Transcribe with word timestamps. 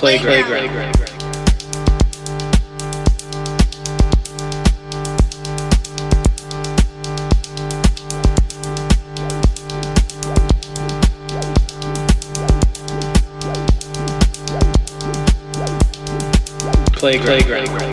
Playground. 0.00 0.44
Playground. 0.46 0.96
Playground. 16.94 17.44
Playground. 17.44 17.89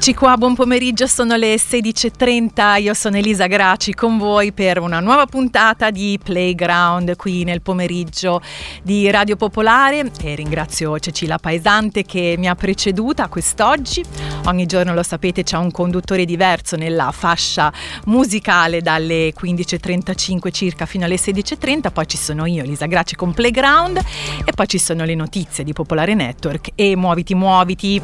Eccoci 0.00 0.14
qua, 0.14 0.38
buon 0.38 0.54
pomeriggio, 0.54 1.06
sono 1.06 1.36
le 1.36 1.56
16.30, 1.56 2.80
io 2.80 2.94
sono 2.94 3.18
Elisa 3.18 3.46
Graci 3.46 3.92
con 3.92 4.16
voi 4.16 4.50
per 4.50 4.78
una 4.78 4.98
nuova 4.98 5.26
puntata 5.26 5.90
di 5.90 6.18
Playground 6.24 7.16
qui 7.16 7.44
nel 7.44 7.60
pomeriggio 7.60 8.40
di 8.82 9.10
Radio 9.10 9.36
Popolare 9.36 10.10
e 10.22 10.34
ringrazio 10.36 10.98
Cecilia 10.98 11.36
Paesante 11.36 12.04
che 12.04 12.36
mi 12.38 12.48
ha 12.48 12.54
preceduta 12.54 13.28
quest'oggi. 13.28 14.02
Ogni 14.46 14.64
giorno 14.64 14.94
lo 14.94 15.02
sapete 15.02 15.42
c'è 15.42 15.58
un 15.58 15.70
conduttore 15.70 16.24
diverso 16.24 16.76
nella 16.76 17.12
fascia 17.12 17.70
musicale 18.06 18.80
dalle 18.80 19.34
15.35 19.38 20.50
circa 20.50 20.86
fino 20.86 21.04
alle 21.04 21.16
16.30, 21.16 21.92
poi 21.92 22.08
ci 22.08 22.16
sono 22.16 22.46
io 22.46 22.62
Elisa 22.62 22.86
Graci 22.86 23.16
con 23.16 23.34
Playground 23.34 23.98
e 24.46 24.52
poi 24.52 24.66
ci 24.66 24.78
sono 24.78 25.04
le 25.04 25.14
notizie 25.14 25.62
di 25.62 25.74
Popolare 25.74 26.14
Network 26.14 26.70
e 26.74 26.96
muoviti 26.96 27.34
muoviti, 27.34 28.00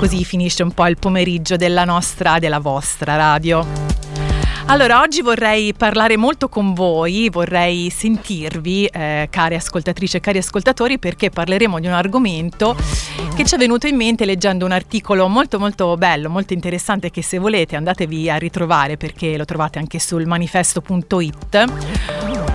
così 0.00 0.24
finisce 0.24 0.62
un 0.62 0.72
po' 0.72 0.86
il 0.86 0.96
pomeriggio 0.96 1.56
della 1.56 1.84
nostra, 1.84 2.38
della 2.38 2.58
vostra 2.58 3.16
radio. 3.16 3.66
Allora, 4.64 5.02
oggi 5.02 5.20
vorrei 5.20 5.74
parlare 5.74 6.16
molto 6.16 6.48
con 6.48 6.72
voi, 6.72 7.28
vorrei 7.28 7.90
sentirvi, 7.90 8.86
eh, 8.86 9.28
care 9.30 9.56
ascoltatrici 9.56 10.16
e 10.16 10.20
cari 10.20 10.38
ascoltatori, 10.38 10.98
perché 10.98 11.28
parleremo 11.28 11.78
di 11.80 11.86
un 11.86 11.92
argomento 11.92 12.74
che 13.34 13.44
ci 13.44 13.56
è 13.56 13.58
venuto 13.58 13.88
in 13.88 13.96
mente 13.96 14.24
leggendo 14.24 14.64
un 14.64 14.72
articolo 14.72 15.28
molto 15.28 15.58
molto 15.58 15.94
bello, 15.98 16.30
molto 16.30 16.54
interessante 16.54 17.10
che 17.10 17.22
se 17.22 17.36
volete 17.36 17.76
andatevi 17.76 18.30
a 18.30 18.36
ritrovare 18.36 18.96
perché 18.96 19.36
lo 19.36 19.44
trovate 19.44 19.78
anche 19.78 19.98
sul 19.98 20.24
manifesto.it 20.24 21.64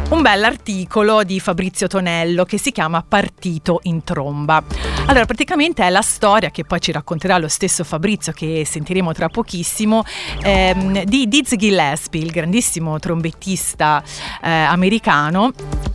un 0.10 0.22
bell'articolo 0.22 1.24
di 1.24 1.40
Fabrizio 1.40 1.86
Tonello 1.86 2.44
che 2.44 2.58
si 2.58 2.72
chiama 2.72 3.04
Partito 3.08 3.82
in 3.84 4.04
tromba. 4.04 4.64
Allora, 5.08 5.26
praticamente 5.26 5.84
è 5.84 5.90
la 5.92 6.02
storia 6.02 6.50
che 6.50 6.66
poi 6.66 6.82
ci 6.82 6.92
racconterà 6.92 7.38
lo 7.38 7.48
stesso 7.48 7.84
Fabrizio, 7.84 8.34
che 8.34 8.64
sentiremo 8.66 9.14
tra 9.14 9.30
pochissimo, 9.30 10.04
ehm, 10.42 11.04
di 11.04 11.28
Dizzy 11.28 11.58
Gillespie, 11.58 12.24
il 12.24 12.32
grandissimo 12.32 12.98
trombettista 12.98 14.04
eh, 14.42 14.50
americano, 14.50 15.52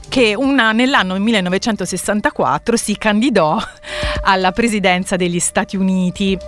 che 0.08 0.34
una, 0.36 0.70
nell'anno 0.70 1.18
1964 1.18 2.76
si 2.76 2.96
candidò 2.96 3.58
alla 4.22 4.52
presidenza 4.52 5.16
degli 5.16 5.40
Stati 5.40 5.76
Uniti. 5.76 6.38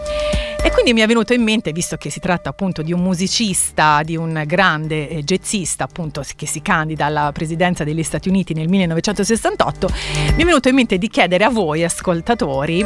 E 0.65 0.71
quindi 0.71 0.93
mi 0.93 1.01
è 1.01 1.07
venuto 1.07 1.33
in 1.33 1.43
mente, 1.43 1.73
visto 1.73 1.97
che 1.97 2.09
si 2.09 2.21
tratta 2.21 2.51
appunto 2.51 2.83
di 2.83 2.93
un 2.93 3.01
musicista, 3.01 4.03
di 4.05 4.17
un 4.17 4.45
grande 4.47 5.09
eh, 5.09 5.23
jazzista 5.25 5.85
appunto 5.85 6.23
che 6.37 6.47
si 6.47 6.63
candida 6.63 7.07
alla 7.07 7.31
presidenza 7.33 7.83
degli 7.83 8.03
Stati 8.05 8.29
Uniti 8.29 8.55
nel 8.55 8.69
1968, 8.69 9.89
mi 10.37 10.43
è 10.43 10.45
venuto 10.45 10.69
in 10.69 10.77
mente 10.77 10.99
di 10.99 11.09
chiedere 11.09 11.45
a 11.45 11.51
voi 11.51 11.83
ascoltatori 11.83 12.85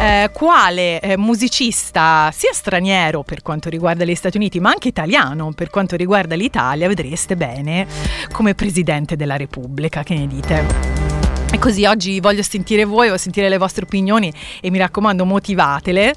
eh, 0.00 0.30
quale 0.32 0.98
eh, 1.00 1.18
musicista 1.18 2.30
sia 2.32 2.52
straniero 2.52 3.22
per 3.22 3.42
quanto 3.42 3.68
riguarda 3.68 4.04
gli 4.04 4.14
Stati 4.14 4.38
Uniti, 4.38 4.58
ma 4.58 4.70
anche 4.70 4.88
italiano 4.88 5.52
per 5.52 5.68
quanto 5.68 5.96
riguarda 5.96 6.34
l'Italia, 6.34 6.88
vedreste 6.88 7.36
bene 7.36 7.86
come 8.32 8.54
presidente 8.54 9.16
della 9.16 9.36
Repubblica. 9.36 10.02
Che 10.02 10.14
ne 10.14 10.26
dite? 10.26 11.09
E 11.52 11.58
così 11.58 11.84
oggi 11.84 12.20
voglio 12.20 12.42
sentire 12.42 12.84
voi, 12.84 13.08
voglio 13.08 13.18
sentire 13.18 13.48
le 13.48 13.58
vostre 13.58 13.84
opinioni 13.84 14.32
e 14.60 14.70
mi 14.70 14.78
raccomando 14.78 15.24
motivatele. 15.24 16.14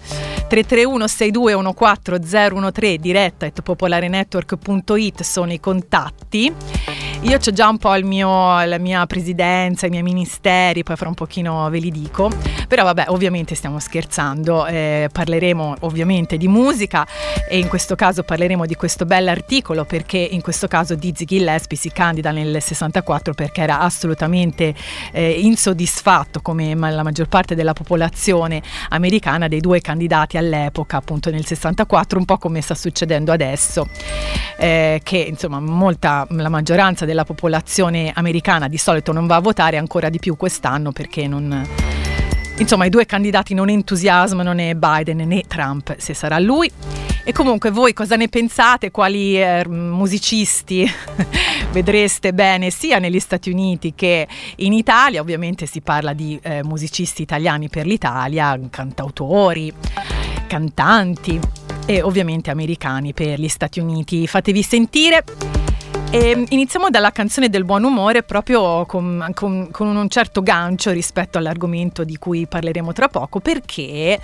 331 0.48 1.08
6214 1.08 2.72
013 2.72 2.98
diretta 3.00 3.48
at 3.48 3.62
popolarenetwork.it 3.62 5.24
sono 5.24 5.52
i 5.52 5.60
contatti. 5.60 6.54
Io 7.22 7.38
ho 7.38 7.52
già 7.52 7.70
un 7.70 7.78
po' 7.78 7.94
mio, 8.04 8.64
la 8.66 8.78
mia 8.78 9.06
presidenza, 9.06 9.86
i 9.86 9.90
miei 9.90 10.04
ministeri, 10.04 10.84
poi 10.84 10.98
fra 10.98 11.08
un 11.08 11.14
pochino 11.14 11.70
ve 11.70 11.80
li 11.80 11.90
dico. 11.90 12.30
Però 12.68 12.84
vabbè, 12.84 13.06
ovviamente 13.08 13.56
stiamo 13.56 13.80
scherzando, 13.80 14.66
eh, 14.66 15.08
parleremo 15.12 15.78
ovviamente 15.82 16.36
di 16.36 16.50
musica 16.50 17.08
e 17.50 17.60
in 17.60 17.70
questo 17.70 17.96
caso 17.96 18.24
parleremo 18.24 18.66
di 18.66 18.76
questo 18.76 19.06
bell'articolo 19.06 19.86
perché 19.86 20.18
in 20.18 20.42
questo 20.42 20.68
caso 20.68 20.96
Dizzy 20.96 21.24
Gillespie 21.24 21.78
si 21.78 21.92
candida 21.92 22.32
nel 22.32 22.62
64 22.62 23.34
perché 23.34 23.62
era 23.62 23.80
assolutamente 23.80 24.74
eh, 25.14 25.22
insoddisfatto 25.29 26.41
come 26.41 26.73
la 26.75 27.03
maggior 27.03 27.28
parte 27.28 27.56
della 27.56 27.73
popolazione 27.73 28.61
americana 28.89 29.47
dei 29.47 29.59
due 29.59 29.81
candidati 29.81 30.38
all'epoca, 30.38 30.97
appunto 30.97 31.29
nel 31.29 31.45
64, 31.45 32.17
un 32.19 32.25
po' 32.25 32.38
come 32.38 32.61
sta 32.61 32.75
succedendo 32.75 33.31
adesso, 33.31 33.88
eh, 34.57 35.01
che 35.03 35.17
insomma 35.17 35.59
molta, 35.59 36.25
la 36.29 36.50
maggioranza 36.50 37.06
della 37.06 37.23
popolazione 37.23 38.11
americana 38.13 38.67
di 38.67 38.78
solito 38.78 39.11
non 39.11 39.28
va 39.28 39.35
a 39.35 39.41
votare 39.41 39.78
ancora 39.78 40.09
di 40.09 40.19
più 40.19 40.35
quest'anno 40.35 40.91
perché 40.91 41.28
non 41.28 41.67
Insomma, 42.55 42.85
i 42.85 42.90
due 42.90 43.07
candidati 43.07 43.55
non 43.55 43.69
entusiasmano 43.69 44.53
né 44.53 44.75
Biden 44.75 45.28
né 45.28 45.41
Trump, 45.47 45.95
se 45.97 46.13
sarà 46.13 46.38
lui. 46.38 46.72
E 47.25 47.31
comunque 47.31 47.72
voi 47.72 47.94
cosa 47.94 48.17
ne 48.17 48.28
pensate? 48.28 48.91
Quali 48.91 49.41
eh, 49.41 49.66
musicisti 49.66 50.85
vedreste 51.72 52.34
bene 52.34 52.69
sia 52.69 53.00
negli 53.00 53.19
Stati 53.19 53.50
Uniti 53.50 53.94
che 53.95 54.28
in 54.57 54.73
Italia? 54.73 55.22
Ovviamente 55.22 55.66
si 55.66 55.79
parla 55.79 56.11
di 56.11 56.38
eh, 56.44 56.63
musicisti 56.66 57.22
italiani 57.22 57.69
per 57.69 57.85
l'Italia, 57.85 58.59
cantautori, 58.69 59.73
cantanti 60.47 61.39
e 61.85 62.01
ovviamente 62.01 62.51
americani 62.51 63.13
per 63.13 63.40
gli 63.40 63.47
Stati 63.47 63.79
Uniti. 63.79 64.28
Fatevi 64.28 64.61
sentire. 64.61 65.23
E 66.13 66.29
ehm, 66.29 66.46
iniziamo 66.50 66.91
dalla 66.91 67.12
canzone 67.12 67.50
del 67.50 67.63
buon 67.63 67.84
umore 67.84 68.22
proprio 68.22 68.85
con, 68.85 69.31
con, 69.34 69.69
con, 69.72 69.96
un 69.96 70.09
certo 70.09 70.44
gancio 70.44 70.91
rispetto 70.91 71.40
all'argomento 71.40 72.03
di 72.03 72.18
cui 72.18 72.46
parleremo 72.46 72.94
tra 72.94 73.07
poco 73.07 73.40
perché 73.40 74.19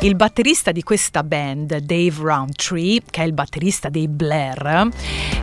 il 0.00 0.16
batterista 0.16 0.72
di 0.72 0.82
questa 0.82 1.22
band, 1.22 1.76
Dave 1.80 2.14
Roundtree, 2.18 3.02
che 3.10 3.20
è 3.20 3.26
il 3.26 3.34
batterista 3.34 3.90
dei 3.90 4.08
Blair, 4.08 4.88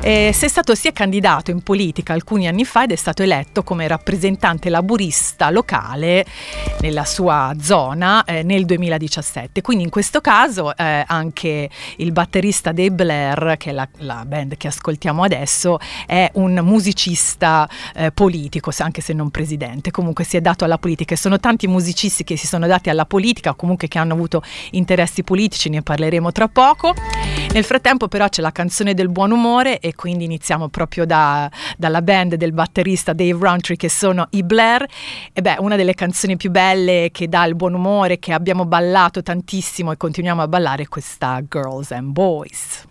eh, 0.01 0.31
si 0.34 0.45
è 0.45 0.47
stato 0.47 0.73
sia 0.73 0.91
candidato 0.91 1.51
in 1.51 1.61
politica 1.61 2.13
alcuni 2.13 2.47
anni 2.47 2.66
fa 2.66 2.85
ed 2.85 2.94
è 2.94 2.95
stato 2.95 3.22
eletto 3.22 3.61
come 3.61 3.88
rappresentante 3.88 4.72
laburista 4.72 5.51
locale 5.51 6.25
nella 6.79 7.06
sua 7.06 7.53
zona 7.61 8.23
eh, 8.23 8.41
nel 8.41 8.66
2017. 8.66 9.61
Quindi 9.61 9.84
in 9.84 9.91
questo 9.91 10.19
caso 10.19 10.75
eh, 10.75 11.03
anche 11.06 11.69
il 11.97 12.11
batterista 12.11 12.72
dei 12.72 12.90
Blair, 12.90 13.56
che 13.57 13.69
è 13.69 13.73
la, 13.73 13.88
la 14.00 14.25
band 14.25 14.57
che 14.57 14.67
ascoltiamo 14.67 15.22
adesso, 15.22 15.78
è 16.06 16.29
un 16.34 16.59
musicista 16.63 17.68
eh, 17.96 18.11
politico, 18.11 18.72
anche 18.79 19.02
se 19.02 19.14
non 19.14 19.29
presidente, 19.32 19.91
comunque 19.91 20.23
si 20.23 20.38
è 20.38 20.41
dato 20.41 20.66
alla 20.66 20.78
politica 20.78 21.14
e 21.14 21.17
sono 21.17 21.40
tanti 21.40 21.67
musicisti 21.67 22.23
che 22.23 22.38
si 22.38 22.47
sono 22.47 22.67
dati 22.67 22.90
alla 22.90 23.05
politica, 23.05 23.53
comunque 23.53 23.88
che 23.88 23.97
hanno 23.97 24.14
avuto 24.14 24.43
interessi 24.72 25.23
politici, 25.23 25.70
ne 25.70 25.82
parleremo 25.82 26.32
tra 26.32 26.47
poco. 26.47 26.93
Nel 27.53 27.64
frattempo 27.64 28.08
però 28.08 28.28
c'è 28.29 28.41
la 28.41 28.52
canzone 28.52 28.93
del 28.93 29.09
buon 29.09 29.32
umore 29.32 29.79
e 29.79 29.93
quindi 29.96 30.23
iniziamo 30.26 30.70
proprio 30.70 31.05
da, 31.05 31.49
dalla 31.78 32.02
band 32.02 32.35
del 32.35 32.53
batterista 32.53 33.14
Dave 33.14 33.38
Roundtree 33.40 33.78
che 33.78 33.90
sono 33.90 34.28
i 34.32 34.43
Blair 34.43 34.85
e 35.34 35.41
beh 35.41 35.58
una 35.59 35.76
delle 35.76 35.93
canzoni 35.93 36.38
più 36.38 36.49
belle 36.49 37.09
che 37.11 37.28
dà 37.28 37.43
il 37.46 37.55
buon 37.55 37.73
umore, 37.73 38.20
che 38.20 38.34
abbiamo 38.34 38.66
ballato 38.66 39.22
tantissimo 39.22 39.91
e 39.91 39.97
continuiamo 39.97 40.41
a 40.41 40.47
ballare 40.47 40.82
è 40.82 40.88
questa 40.88 41.41
Girls 41.47 41.91
and 41.91 42.11
Boys. 42.11 42.88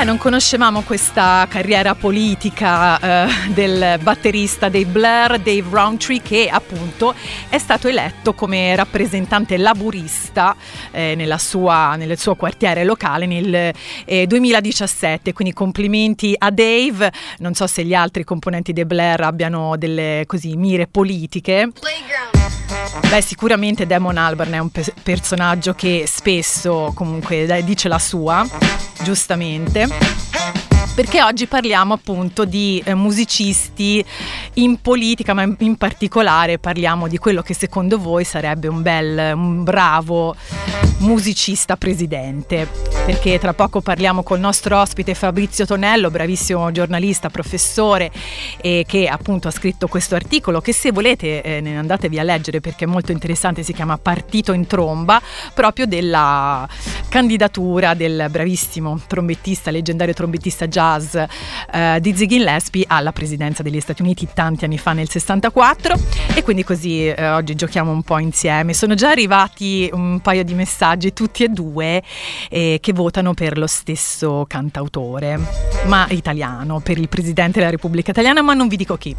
Beh, 0.00 0.06
non 0.06 0.16
conoscevamo 0.16 0.80
questa 0.80 1.46
carriera 1.50 1.94
politica 1.94 3.26
eh, 3.26 3.52
del 3.52 3.98
batterista 4.00 4.70
dei 4.70 4.86
Blair, 4.86 5.38
Dave 5.38 5.64
Roundtree, 5.68 6.22
che 6.22 6.48
appunto 6.50 7.14
è 7.50 7.58
stato 7.58 7.86
eletto 7.86 8.32
come 8.32 8.74
rappresentante 8.74 9.58
laburista 9.58 10.56
eh, 10.90 11.36
sua, 11.36 11.96
nel 11.96 12.18
suo 12.18 12.34
quartiere 12.34 12.82
locale 12.84 13.26
nel 13.26 13.74
eh, 14.06 14.26
2017. 14.26 15.34
Quindi 15.34 15.52
complimenti 15.52 16.34
a 16.38 16.50
Dave. 16.50 17.12
Non 17.40 17.52
so 17.52 17.66
se 17.66 17.84
gli 17.84 17.92
altri 17.92 18.24
componenti 18.24 18.72
dei 18.72 18.86
Blair 18.86 19.20
abbiano 19.20 19.76
delle 19.76 20.24
così 20.26 20.56
mire 20.56 20.86
politiche. 20.86 21.72
Beh, 23.08 23.20
sicuramente 23.22 23.86
Damon 23.86 24.16
Albarn 24.16 24.52
è 24.52 24.58
un 24.58 24.70
pe- 24.70 24.94
personaggio 25.02 25.74
che 25.74 26.04
spesso 26.06 26.92
comunque 26.94 27.62
dice 27.64 27.88
la 27.88 27.98
sua, 27.98 28.46
giustamente 29.02 29.88
perché 30.94 31.22
oggi 31.22 31.46
parliamo 31.46 31.94
appunto 31.94 32.44
di 32.44 32.82
eh, 32.84 32.94
musicisti 32.94 34.04
in 34.54 34.80
politica, 34.80 35.32
ma 35.32 35.42
in 35.58 35.76
particolare 35.76 36.58
parliamo 36.58 37.08
di 37.08 37.18
quello 37.18 37.42
che 37.42 37.54
secondo 37.54 37.98
voi 37.98 38.24
sarebbe 38.24 38.68
un 38.68 38.82
bel, 38.82 39.32
un 39.34 39.64
bravo 39.64 40.34
musicista 41.00 41.76
presidente. 41.76 42.68
Perché 43.06 43.38
tra 43.38 43.54
poco 43.54 43.80
parliamo 43.80 44.22
col 44.22 44.40
nostro 44.40 44.78
ospite 44.78 45.14
Fabrizio 45.14 45.64
Tonello, 45.66 46.10
bravissimo 46.10 46.70
giornalista, 46.70 47.30
professore, 47.30 48.10
eh, 48.60 48.84
che 48.86 49.06
appunto 49.08 49.48
ha 49.48 49.50
scritto 49.50 49.88
questo 49.88 50.14
articolo 50.14 50.60
che 50.60 50.72
se 50.72 50.92
volete 50.92 51.42
eh, 51.42 51.60
ne 51.60 51.78
andatevi 51.78 52.18
a 52.18 52.22
leggere 52.22 52.60
perché 52.60 52.84
è 52.84 52.88
molto 52.88 53.12
interessante, 53.12 53.62
si 53.62 53.72
chiama 53.72 53.96
Partito 53.96 54.52
in 54.52 54.66
tromba, 54.66 55.20
proprio 55.54 55.86
della 55.86 56.68
candidatura 57.08 57.94
del 57.94 58.26
bravissimo 58.30 59.00
trombettista, 59.06 59.70
leggendario 59.70 60.14
trombettista 60.14 60.68
jazz 60.70 61.14
eh, 61.14 61.98
di 62.00 62.16
Ziggy 62.16 62.40
Gillespie 62.40 62.84
alla 62.86 63.12
presidenza 63.12 63.62
degli 63.62 63.80
Stati 63.80 64.00
Uniti 64.00 64.26
tanti 64.32 64.64
anni 64.64 64.78
fa 64.78 64.92
nel 64.92 65.10
64 65.10 65.94
e 66.34 66.42
quindi 66.42 66.64
così 66.64 67.06
eh, 67.06 67.28
oggi 67.28 67.54
giochiamo 67.54 67.90
un 67.90 68.02
po' 68.02 68.18
insieme. 68.18 68.72
Sono 68.72 68.94
già 68.94 69.10
arrivati 69.10 69.90
un 69.92 70.20
paio 70.20 70.42
di 70.42 70.54
messaggi 70.54 71.12
tutti 71.12 71.44
e 71.44 71.48
due 71.48 72.02
eh, 72.48 72.78
che 72.80 72.92
votano 72.92 73.34
per 73.34 73.58
lo 73.58 73.66
stesso 73.66 74.46
cantautore, 74.48 75.38
ma 75.86 76.06
italiano, 76.10 76.80
per 76.80 76.98
il 76.98 77.08
presidente 77.08 77.58
della 77.58 77.70
Repubblica 77.70 78.10
Italiana, 78.10 78.42
ma 78.42 78.54
non 78.54 78.68
vi 78.68 78.76
dico 78.76 78.96
chi. 78.96 79.14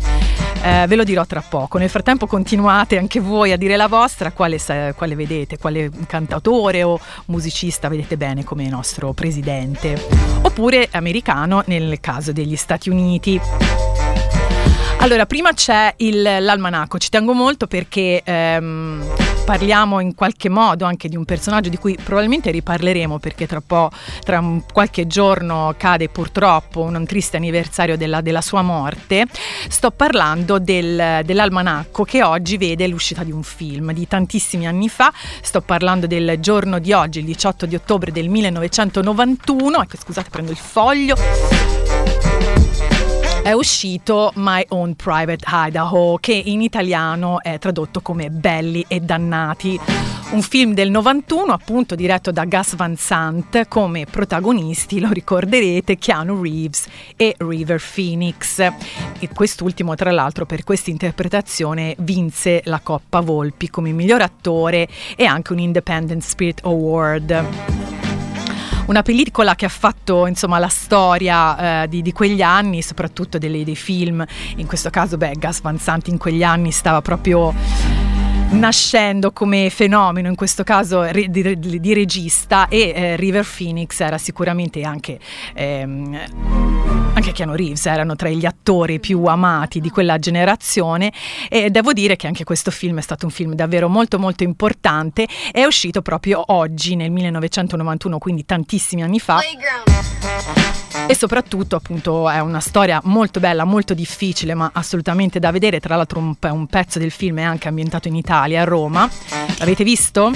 Eh, 0.64 0.86
ve 0.88 0.96
lo 0.96 1.04
dirò 1.04 1.26
tra 1.26 1.42
poco. 1.42 1.80
Nel 1.80 1.90
frattempo 1.90 2.28
continuate 2.28 2.98
anche 2.98 3.20
voi 3.20 3.52
a 3.52 3.58
dire 3.58 3.76
la 3.76 3.88
vostra, 3.88 4.32
quale, 4.32 4.60
quale 4.96 5.16
vedete, 5.16 5.58
quale 5.58 5.90
cantautore 6.08 6.84
o 6.84 7.00
musicista 7.26 7.88
vedete 7.90 8.16
bene 8.16 8.44
come 8.44 8.70
nostro 8.70 9.12
presidente, 9.14 10.00
oppure 10.42 10.88
americano 10.92 11.41
nel 11.46 12.00
caso 12.00 12.32
degli 12.32 12.56
Stati 12.56 12.90
Uniti. 12.90 13.40
Allora, 15.00 15.26
prima 15.26 15.52
c'è 15.54 15.94
il, 15.98 16.22
l'almanacco, 16.22 17.00
ci 17.00 17.10
tengo 17.10 17.34
molto 17.34 17.66
perché 17.66 18.22
ehm, 18.24 19.04
parliamo 19.44 20.00
in 20.00 20.16
qualche 20.16 20.50
modo 20.50 20.86
anche 20.86 21.10
di 21.10 21.16
un 21.16 21.26
personaggio 21.26 21.70
di 21.70 21.78
cui 21.78 21.98
probabilmente 22.02 22.52
riparleremo 22.52 23.20
perché 23.20 23.48
tra, 23.48 23.62
tra 24.24 24.44
qualche 24.72 25.08
giorno 25.08 25.74
cade 25.78 26.10
purtroppo 26.10 26.82
un 26.82 27.06
triste 27.06 27.38
anniversario 27.38 27.98
della, 27.98 28.22
della 28.22 28.42
sua 28.42 28.62
morte. 28.62 29.26
Sto 29.68 29.92
parlando 29.92 30.60
del, 30.60 31.22
dell'almanacco 31.24 32.04
che 32.04 32.24
oggi 32.24 32.58
vede 32.58 32.88
l'uscita 32.88 33.24
di 33.24 33.32
un 33.32 33.44
film 33.44 33.92
di 33.94 34.08
tantissimi 34.08 34.68
anni 34.68 34.90
fa. 34.90 35.12
Sto 35.42 35.62
parlando 35.62 36.08
del 36.08 36.38
giorno 36.40 36.80
di 36.80 36.94
oggi, 36.94 37.20
il 37.20 37.26
18 37.26 37.66
di 37.66 37.76
ottobre 37.76 38.12
del 38.12 38.30
1991. 38.30 39.82
Ecco, 39.82 39.98
scusate, 39.98 40.30
prendo 40.30 40.52
il 40.52 40.58
foglio 40.58 41.81
è 43.44 43.54
uscito 43.54 44.32
My 44.36 44.64
Own 44.70 44.96
Private 44.96 45.44
Idaho, 45.48 46.18
che 46.20 46.34
in 46.34 46.62
italiano 46.62 47.42
è 47.42 47.58
tradotto 47.58 48.02
come 48.02 48.30
Belli 48.30 48.86
e 48.88 49.00
Dannati. 49.00 49.80
Un 50.32 50.42
film 50.44 50.74
del 50.74 50.92
91, 50.92 51.52
appunto 51.52 51.96
diretto 51.96 52.32
da 52.32 52.46
Gus 52.46 52.76
Van 52.76 52.96
Sant, 52.96 53.68
come 53.68 54.06
protagonisti, 54.06 55.00
lo 55.00 55.10
ricorderete, 55.12 55.98
Keanu 55.98 56.42
Reeves 56.42 56.88
e 57.16 57.36
River 57.38 57.82
Phoenix. 57.82 58.60
E 58.60 59.30
quest'ultimo, 59.34 59.96
tra 59.96 60.12
l'altro, 60.12 60.46
per 60.46 60.64
questa 60.64 60.92
interpretazione 60.92 61.96
vinse 62.00 62.62
la 62.66 62.80
Coppa 62.80 63.22
Volpi 63.22 63.70
come 63.70 63.92
miglior 63.92 64.22
attore 64.22 64.88
e 65.16 65.26
anche 65.26 65.52
un 65.52 65.60
Independent 65.60 66.22
Spirit 66.22 66.62
Award 66.64 68.01
una 68.86 69.02
pellicola 69.02 69.56
che 69.56 69.66
ha 69.66 69.70
fatto 69.70 70.26
insomma 70.26 70.60
la 70.60 70.68
storia 70.68 71.84
eh, 71.84 71.88
di, 71.88 72.02
di, 72.02 72.12
quegli 72.12 72.42
anni, 72.42 72.82
soprattutto 72.82 73.38
delle, 73.38 73.64
dei 73.64 73.76
film. 73.76 74.24
In 74.58 74.68
questo 74.68 74.90
caso, 74.90 75.18
beh, 75.18 75.34
Gas 75.38 75.62
Van 75.62 75.78
Sant 75.78 76.08
in 76.08 76.18
quegli 76.18 76.44
anni 76.44 76.72
stava 76.72 77.02
proprio 77.02 77.54
nascendo 78.52 79.32
come 79.32 79.70
fenomeno, 79.70 80.28
in 80.28 80.36
questo 80.36 80.64
caso 80.64 81.04
di, 81.12 81.30
di, 81.30 81.80
di 81.80 81.94
regista, 81.94 82.68
e 82.68 82.92
eh, 82.96 83.16
River 83.16 83.46
Phoenix 83.46 84.00
era 84.00 84.18
sicuramente 84.18 84.82
anche, 84.84 85.20
ehm, 85.54 86.20
anche 87.14 87.32
Keanu 87.32 87.56
Reeves, 87.56 87.86
erano 87.86 88.16
tra 88.16 88.30
gli 88.30 88.46
attori 88.46 89.00
più 89.00 89.24
amati 89.26 89.80
di 89.80 89.90
quella 89.90 90.18
generazione. 90.18 91.12
E 91.50 91.70
devo 91.70 91.94
dire 91.94 92.16
che 92.16 92.28
anche 92.28 92.44
questo 92.44 92.72
film 92.72 92.98
è 92.98 93.02
stato 93.02 93.26
un 93.26 93.32
film 93.32 93.54
davvero 93.54 93.88
molto 93.90 94.20
molto 94.20 94.44
importante, 94.44 95.28
è 95.52 95.64
uscito 95.64 96.02
proprio 96.02 96.44
oggi 96.48 96.96
nel 96.96 97.12
1991, 97.12 98.18
quindi 98.18 98.46
tantissimi 98.46 99.04
anni 99.04 99.20
fa. 99.20 99.40
E 101.08 101.16
soprattutto 101.16 101.76
appunto 101.76 102.30
è 102.30 102.40
una 102.40 102.60
storia 102.60 103.02
molto 103.06 103.40
bella, 103.40 103.64
molto 103.64 103.94
difficile 103.94 104.54
ma 104.54 104.70
assolutamente 104.74 105.40
da 105.40 105.52
vedere, 105.52 105.80
tra 105.80 105.96
l'altro 105.96 106.20
un, 106.20 106.36
un 106.40 106.68
pezzo 106.68 107.00
del 107.00 107.12
film 107.12 107.40
è 107.40 107.44
anche 107.44 107.68
ambientato 107.68 108.08
in 108.08 108.16
Italia, 108.16 108.41
a 108.42 108.64
Roma. 108.64 109.10
L'avete 109.58 109.84
visto? 109.84 110.32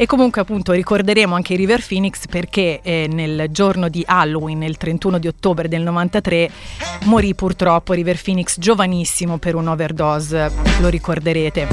E 0.00 0.06
comunque 0.06 0.40
appunto 0.40 0.70
ricorderemo 0.70 1.34
anche 1.34 1.56
River 1.56 1.84
Phoenix 1.84 2.26
perché 2.26 2.80
eh, 2.82 3.08
nel 3.10 3.48
giorno 3.50 3.88
di 3.88 4.04
Halloween, 4.06 4.62
il 4.62 4.76
31 4.76 5.18
di 5.18 5.26
ottobre 5.26 5.66
del 5.66 5.82
93, 5.82 6.50
morì 7.06 7.34
purtroppo 7.34 7.94
River 7.94 8.20
Phoenix 8.22 8.58
giovanissimo 8.60 9.38
per 9.38 9.56
un'overdose, 9.56 10.52
lo 10.78 10.88
ricorderete. 10.88 11.66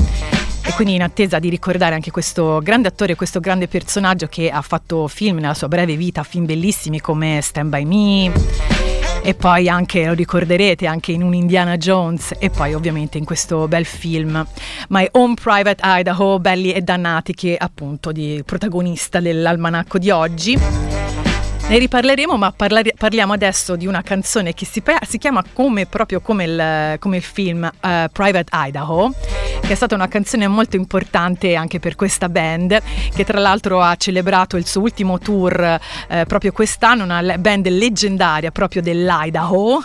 E 0.63 0.73
quindi 0.73 0.95
in 0.95 1.03
attesa 1.03 1.37
di 1.37 1.49
ricordare 1.49 1.93
anche 1.93 2.09
questo 2.09 2.61
grande 2.63 2.87
attore, 2.87 3.13
questo 3.13 3.39
grande 3.39 3.67
personaggio 3.67 4.25
che 4.25 4.49
ha 4.49 4.63
fatto 4.63 5.07
film 5.07 5.37
nella 5.37 5.53
sua 5.53 5.67
breve 5.67 5.95
vita, 5.95 6.23
film 6.23 6.45
bellissimi 6.45 6.99
come 6.99 7.41
Stand 7.43 7.69
By 7.69 7.85
Me 7.85 8.94
e 9.25 9.33
poi 9.33 9.67
anche, 9.67 10.05
lo 10.05 10.13
ricorderete, 10.13 10.85
anche 10.85 11.11
in 11.11 11.23
un 11.23 11.33
Indiana 11.33 11.77
Jones 11.77 12.35
e 12.37 12.51
poi 12.51 12.75
ovviamente 12.75 13.17
in 13.17 13.25
questo 13.25 13.67
bel 13.67 13.83
film 13.83 14.45
My 14.89 15.07
Home 15.13 15.33
Private 15.33 15.81
Idaho, 15.83 16.39
belli 16.39 16.71
e 16.71 16.81
dannati, 16.81 17.33
che 17.33 17.57
appunto 17.59 18.11
di 18.11 18.43
protagonista 18.45 19.19
dell'almanacco 19.19 19.97
di 19.97 20.11
oggi. 20.11 20.84
Ne 21.67 21.79
riparleremo, 21.79 22.37
ma 22.37 22.51
parla- 22.51 22.83
parliamo 22.95 23.33
adesso 23.33 23.75
di 23.75 23.87
una 23.87 24.03
canzone 24.03 24.53
che 24.53 24.65
si, 24.65 24.83
si 25.07 25.17
chiama 25.17 25.43
come, 25.51 25.87
proprio 25.87 26.21
come 26.21 26.43
il, 26.43 26.99
come 26.99 27.17
il 27.17 27.23
film 27.23 27.63
uh, 27.63 27.89
Private 28.11 28.51
Idaho, 28.53 29.11
che 29.61 29.73
è 29.73 29.75
stata 29.75 29.95
una 29.95 30.07
canzone 30.07 30.47
molto 30.47 30.75
importante 30.75 31.55
anche 31.55 31.79
per 31.79 31.95
questa 31.95 32.29
band, 32.29 32.79
che 33.15 33.25
tra 33.25 33.39
l'altro 33.39 33.81
ha 33.81 33.95
celebrato 33.95 34.57
il 34.57 34.67
suo 34.67 34.81
ultimo 34.81 35.17
tour 35.17 35.79
uh, 36.07 36.25
proprio 36.27 36.51
quest'anno, 36.51 37.03
una 37.03 37.35
band 37.39 37.67
leggendaria 37.67 38.51
proprio 38.51 38.83
dell'Idaho. 38.83 39.83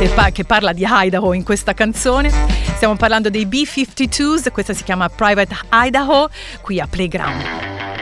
Che, 0.00 0.08
pa- 0.08 0.30
che 0.30 0.42
parla 0.42 0.72
di 0.72 0.84
Idaho 0.84 1.32
in 1.32 1.44
questa 1.44 1.74
canzone. 1.74 2.28
Stiamo 2.74 2.96
parlando 2.96 3.30
dei 3.30 3.46
B-52s, 3.46 4.50
questa 4.50 4.74
si 4.74 4.82
chiama 4.82 5.08
Private 5.08 5.56
Idaho, 5.70 6.28
qui 6.60 6.80
a 6.80 6.88
Playground. 6.88 8.01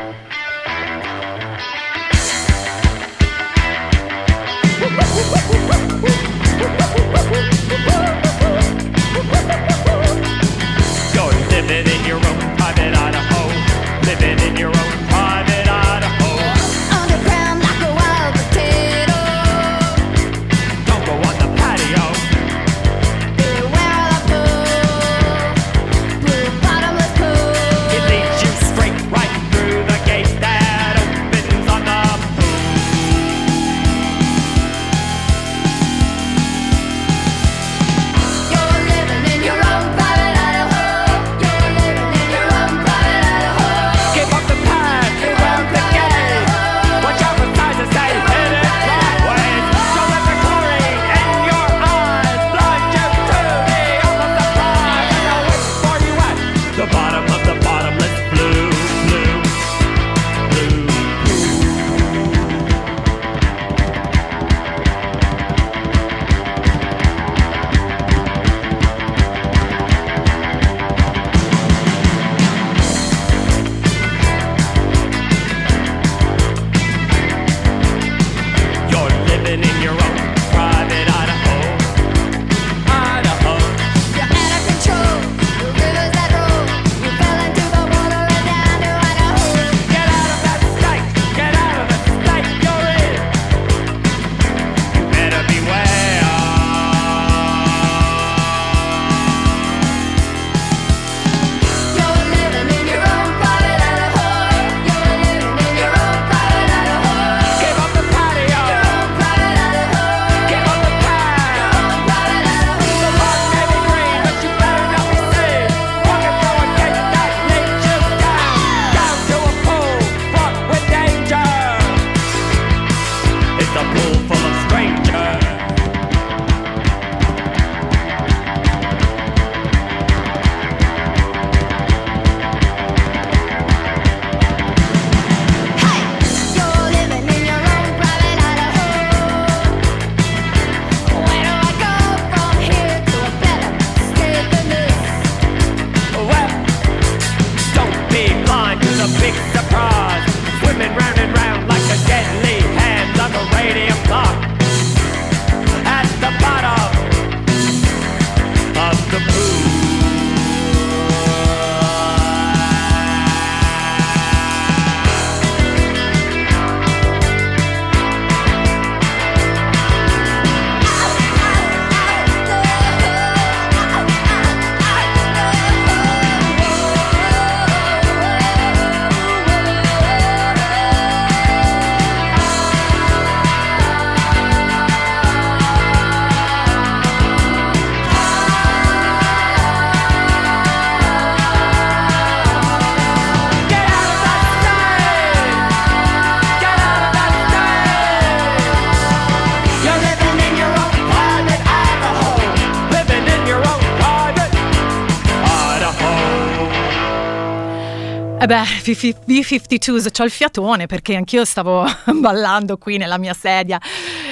Beh, 208.50 208.82
B-52s, 208.82 210.10
c'ho 210.10 210.24
il 210.24 210.30
fiatone 210.32 210.86
perché 210.86 211.14
anch'io 211.14 211.44
stavo 211.44 211.86
ballando 212.18 212.78
qui 212.78 212.96
nella 212.96 213.16
mia 213.16 213.32
sedia 213.32 213.80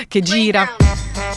che 0.08 0.22
gira. 0.22 0.74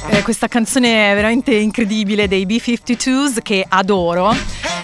Eh, 0.09 0.23
questa 0.23 0.47
canzone 0.47 1.11
è 1.11 1.13
veramente 1.13 1.53
incredibile 1.53 2.27
dei 2.27 2.47
B-52s 2.47 3.43
che 3.43 3.63
adoro. 3.69 4.33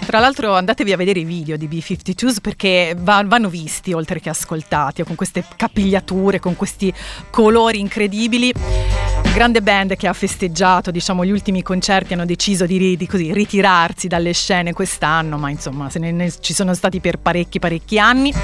Tra 0.04 0.18
l'altro 0.20 0.54
andatevi 0.54 0.92
a 0.92 0.96
vedere 0.96 1.20
i 1.20 1.24
video 1.24 1.56
di 1.56 1.68
B-52s 1.68 2.36
perché 2.40 2.94
va- 2.98 3.22
vanno 3.26 3.48
visti 3.48 3.92
oltre 3.92 4.20
che 4.20 4.30
ascoltati, 4.30 5.02
con 5.02 5.14
queste 5.14 5.44
capigliature, 5.56 6.40
con 6.40 6.56
questi 6.56 6.92
colori 7.30 7.78
incredibili 7.78 8.52
grande 9.38 9.62
band 9.62 9.94
che 9.94 10.08
ha 10.08 10.12
festeggiato 10.12 10.90
diciamo, 10.90 11.24
gli 11.24 11.30
ultimi 11.30 11.62
concerti, 11.62 12.12
hanno 12.12 12.24
deciso 12.24 12.66
di, 12.66 12.96
di 12.96 13.06
così, 13.06 13.32
ritirarsi 13.32 14.08
dalle 14.08 14.32
scene 14.32 14.72
quest'anno, 14.72 15.38
ma 15.38 15.48
insomma 15.48 15.88
ne, 15.94 16.10
ne, 16.10 16.32
ci 16.40 16.52
sono 16.52 16.74
stati 16.74 16.98
per 16.98 17.18
parecchi 17.18 17.60
parecchi 17.60 18.00
anni. 18.00 18.34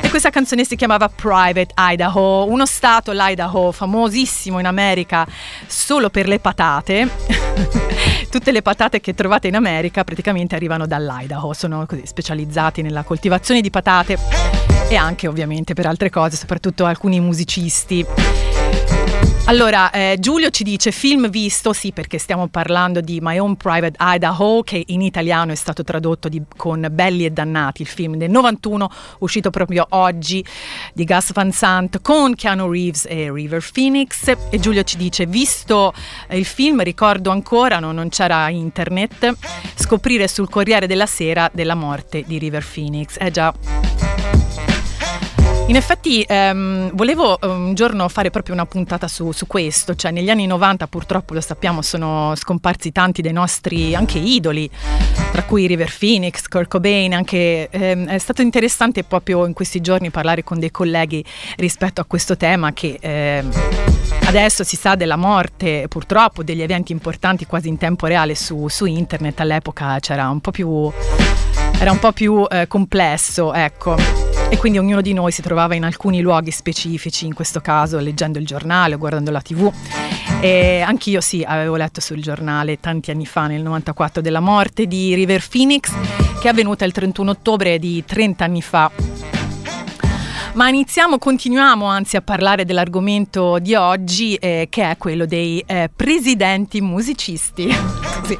E 0.00 0.08
questa 0.08 0.30
canzone 0.30 0.64
si 0.64 0.76
chiamava 0.76 1.08
Private 1.08 1.74
Idaho, 1.76 2.46
uno 2.48 2.64
stato, 2.64 3.12
l'Idaho, 3.12 3.70
famosissimo 3.70 4.58
in 4.58 4.66
America 4.66 5.26
solo 5.66 6.08
per 6.08 6.26
le 6.26 6.38
patate. 6.38 7.08
Tutte 8.30 8.52
le 8.52 8.62
patate 8.62 9.00
che 9.00 9.12
trovate 9.12 9.48
in 9.48 9.56
America 9.56 10.04
praticamente 10.04 10.54
arrivano 10.54 10.86
dall'Idaho, 10.86 11.52
sono 11.52 11.84
così 11.84 12.06
specializzati 12.06 12.80
nella 12.80 13.02
coltivazione 13.02 13.60
di 13.60 13.70
patate 13.70 14.16
e 14.88 14.94
anche 14.94 15.26
ovviamente 15.26 15.74
per 15.74 15.86
altre 15.86 16.10
cose, 16.10 16.36
soprattutto 16.36 16.84
alcuni 16.84 17.18
musicisti. 17.18 18.06
Allora, 19.50 19.90
eh, 19.90 20.16
Giulio 20.20 20.48
ci 20.50 20.62
dice 20.62 20.92
film 20.92 21.28
visto, 21.28 21.72
sì 21.72 21.90
perché 21.90 22.18
stiamo 22.18 22.46
parlando 22.46 23.00
di 23.00 23.18
My 23.20 23.36
Own 23.38 23.56
Private 23.56 23.96
Idaho 23.98 24.62
che 24.62 24.80
in 24.86 25.02
italiano 25.02 25.50
è 25.50 25.56
stato 25.56 25.82
tradotto 25.82 26.28
di, 26.28 26.40
con 26.56 26.86
Belli 26.88 27.24
e 27.24 27.30
Dannati, 27.30 27.82
il 27.82 27.88
film 27.88 28.14
del 28.14 28.30
91 28.30 28.88
uscito 29.18 29.50
proprio 29.50 29.84
oggi 29.88 30.44
di 30.92 31.02
Gus 31.02 31.32
Van 31.32 31.50
Sant 31.50 32.00
con 32.00 32.36
Keanu 32.36 32.70
Reeves 32.70 33.06
e 33.08 33.32
River 33.32 33.68
Phoenix 33.72 34.32
e 34.50 34.60
Giulio 34.60 34.84
ci 34.84 34.96
dice 34.96 35.26
visto 35.26 35.92
il 36.30 36.44
film 36.44 36.84
ricordo 36.84 37.30
ancora, 37.30 37.80
no, 37.80 37.90
non 37.90 38.08
c'era 38.08 38.50
internet, 38.50 39.34
scoprire 39.74 40.28
sul 40.28 40.48
Corriere 40.48 40.86
della 40.86 41.06
Sera 41.06 41.50
della 41.52 41.74
morte 41.74 42.22
di 42.24 42.38
River 42.38 42.64
Phoenix. 42.64 43.16
Eh 43.18 43.32
già 43.32 43.52
in 45.70 45.76
effetti 45.76 46.24
ehm, 46.26 46.90
volevo 46.94 47.40
ehm, 47.40 47.66
un 47.68 47.74
giorno 47.74 48.08
fare 48.08 48.30
proprio 48.30 48.54
una 48.54 48.66
puntata 48.66 49.06
su, 49.06 49.30
su, 49.30 49.46
questo, 49.46 49.94
cioè 49.94 50.10
negli 50.10 50.28
anni 50.28 50.44
90 50.46 50.88
purtroppo 50.88 51.32
lo 51.32 51.40
sappiamo 51.40 51.80
sono 51.80 52.34
scomparsi 52.34 52.90
tanti 52.90 53.22
dei 53.22 53.32
nostri 53.32 53.94
anche 53.94 54.18
idoli, 54.18 54.68
tra 55.30 55.44
cui 55.44 55.68
River 55.68 55.94
Phoenix, 55.96 56.48
Kurt 56.48 56.66
Cobain, 56.66 57.14
anche, 57.14 57.68
ehm, 57.70 58.08
è 58.08 58.18
stato 58.18 58.42
interessante 58.42 59.04
proprio 59.04 59.46
in 59.46 59.52
questi 59.52 59.80
giorni 59.80 60.10
parlare 60.10 60.42
con 60.42 60.58
dei 60.58 60.72
colleghi 60.72 61.24
rispetto 61.58 62.00
a 62.00 62.04
questo 62.04 62.36
tema 62.36 62.72
che 62.72 62.98
ehm, 63.00 63.48
adesso 64.24 64.64
si 64.64 64.74
sa 64.74 64.96
della 64.96 65.16
morte 65.16 65.86
purtroppo 65.86 66.42
degli 66.42 66.62
eventi 66.62 66.90
importanti 66.90 67.46
quasi 67.46 67.68
in 67.68 67.78
tempo 67.78 68.06
reale 68.06 68.34
su, 68.34 68.66
su 68.66 68.86
internet, 68.86 69.38
all'epoca 69.38 70.00
c'era 70.00 70.30
un 70.30 70.40
po' 70.40 70.50
più, 70.50 70.90
era 71.78 71.92
un 71.92 71.98
po' 72.00 72.10
più 72.10 72.44
eh, 72.50 72.66
complesso, 72.66 73.54
ecco. 73.54 74.29
E 74.50 74.56
quindi 74.56 74.78
ognuno 74.78 75.00
di 75.00 75.12
noi 75.12 75.30
si 75.30 75.42
trovava 75.42 75.76
in 75.76 75.84
alcuni 75.84 76.20
luoghi 76.20 76.50
specifici, 76.50 77.24
in 77.24 77.34
questo 77.34 77.60
caso 77.60 77.98
leggendo 78.00 78.38
il 78.38 78.44
giornale 78.44 78.96
o 78.96 78.98
guardando 78.98 79.30
la 79.30 79.40
tv. 79.40 79.72
E 80.40 80.80
anch'io 80.80 81.20
sì, 81.20 81.44
avevo 81.46 81.76
letto 81.76 82.00
sul 82.00 82.20
giornale 82.20 82.80
tanti 82.80 83.12
anni 83.12 83.26
fa, 83.26 83.46
nel 83.46 83.62
94, 83.62 84.20
della 84.20 84.40
morte 84.40 84.86
di 84.86 85.14
River 85.14 85.46
Phoenix, 85.48 85.92
che 86.40 86.48
è 86.48 86.50
avvenuta 86.50 86.84
il 86.84 86.90
31 86.90 87.30
ottobre 87.30 87.78
di 87.78 88.04
30 88.04 88.44
anni 88.44 88.60
fa 88.60 88.90
ma 90.54 90.68
iniziamo, 90.68 91.18
continuiamo 91.18 91.86
anzi 91.86 92.16
a 92.16 92.22
parlare 92.22 92.64
dell'argomento 92.64 93.58
di 93.60 93.74
oggi 93.74 94.34
eh, 94.34 94.66
che 94.68 94.90
è 94.90 94.96
quello 94.96 95.24
dei 95.24 95.62
eh, 95.64 95.88
presidenti 95.94 96.80
musicisti. 96.80 97.70
sì. 98.26 98.36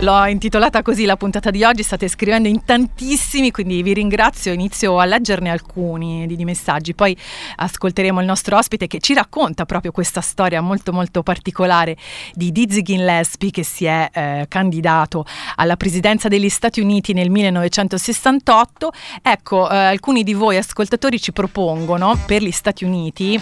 L'ho 0.00 0.26
intitolata 0.26 0.80
così 0.82 1.06
la 1.06 1.16
puntata 1.16 1.50
di 1.50 1.64
oggi, 1.64 1.82
state 1.82 2.06
scrivendo 2.06 2.46
in 2.46 2.64
tantissimi, 2.64 3.50
quindi 3.50 3.82
vi 3.82 3.94
ringrazio, 3.94 4.52
inizio 4.52 5.00
a 5.00 5.04
leggerne 5.04 5.50
alcuni 5.50 6.24
di, 6.28 6.36
di 6.36 6.44
messaggi, 6.44 6.94
poi 6.94 7.16
ascolteremo 7.56 8.20
il 8.20 8.26
nostro 8.26 8.56
ospite 8.56 8.86
che 8.86 9.00
ci 9.00 9.12
racconta 9.12 9.66
proprio 9.66 9.90
questa 9.90 10.20
storia 10.20 10.60
molto 10.60 10.92
molto 10.92 11.24
particolare 11.24 11.96
di 12.32 12.52
Dizzy 12.52 12.82
Gillespie 12.82 13.50
che 13.50 13.64
si 13.64 13.86
è 13.86 14.08
eh, 14.12 14.46
candidato 14.48 15.26
alla 15.56 15.76
presidenza 15.76 16.28
degli 16.28 16.48
Stati 16.48 16.80
Uniti 16.80 17.12
nel 17.12 17.28
1968. 17.28 18.92
Ecco, 19.20 19.68
eh, 19.68 19.76
alcuni 19.76 20.22
di 20.22 20.32
voi 20.32 20.58
ascoltatori 20.58 21.20
ci 21.20 21.32
propongono 21.32 22.16
per 22.24 22.40
gli 22.40 22.52
Stati 22.52 22.84
Uniti 22.84 23.40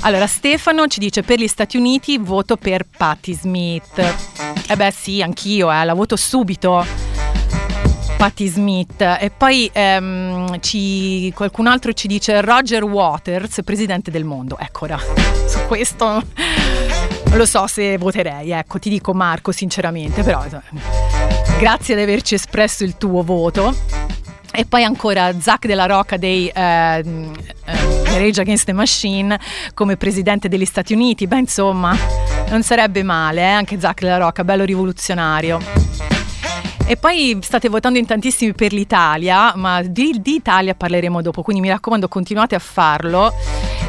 allora, 0.00 0.26
Stefano 0.26 0.86
ci 0.86 1.00
dice 1.00 1.22
per 1.22 1.38
gli 1.38 1.48
Stati 1.48 1.76
Uniti 1.76 2.18
voto 2.18 2.56
per 2.56 2.86
Patti 2.96 3.34
Smith. 3.34 3.98
Eh 4.68 4.76
beh 4.76 4.90
sì, 4.90 5.22
anch'io, 5.22 5.72
eh, 5.72 5.84
la 5.84 5.94
voto 5.94 6.16
subito. 6.16 6.84
Patti 8.16 8.46
Smith. 8.46 9.00
E 9.00 9.30
poi 9.36 9.70
ehm, 9.72 10.60
ci, 10.60 11.32
qualcun 11.34 11.66
altro 11.66 11.92
ci 11.92 12.08
dice 12.08 12.40
Roger 12.40 12.84
Waters, 12.84 13.60
presidente 13.64 14.10
del 14.10 14.24
mondo. 14.24 14.58
Ecco, 14.58 14.84
ora, 14.84 14.98
su 15.46 15.58
questo 15.66 16.22
non 17.28 17.36
lo 17.36 17.46
so 17.46 17.66
se 17.66 17.98
voterei, 17.98 18.50
ecco, 18.52 18.78
ti 18.78 18.88
dico 18.88 19.12
Marco 19.12 19.52
sinceramente, 19.52 20.22
però 20.22 20.44
grazie 21.58 21.94
di 21.94 22.02
averci 22.02 22.34
espresso 22.34 22.84
il 22.84 22.96
tuo 22.96 23.22
voto. 23.22 23.76
E 24.52 24.64
poi 24.64 24.82
ancora 24.82 25.38
Zach 25.40 25.66
della 25.66 25.86
Rocca 25.86 26.16
dei 26.16 26.48
eh, 26.48 26.98
eh, 26.98 28.18
Rage 28.18 28.40
Against 28.40 28.64
the 28.64 28.72
Machine 28.72 29.38
come 29.74 29.96
presidente 29.96 30.48
degli 30.48 30.64
Stati 30.64 30.94
Uniti. 30.94 31.26
Beh, 31.26 31.38
insomma, 31.38 31.96
non 32.48 32.62
sarebbe 32.62 33.02
male, 33.02 33.42
eh? 33.42 33.50
anche 33.50 33.78
Zach 33.78 34.00
della 34.00 34.16
Rocca, 34.16 34.44
bello 34.44 34.64
rivoluzionario. 34.64 35.60
E 36.86 36.96
poi 36.96 37.38
state 37.42 37.68
votando 37.68 37.98
in 37.98 38.06
tantissimi 38.06 38.54
per 38.54 38.72
l'Italia, 38.72 39.54
ma 39.56 39.82
di, 39.82 40.18
di, 40.22 40.36
Italia 40.36 40.74
parleremo 40.74 41.20
dopo, 41.20 41.42
quindi 41.42 41.60
mi 41.60 41.68
raccomando 41.68 42.08
continuate 42.08 42.54
a 42.54 42.58
farlo. 42.58 43.34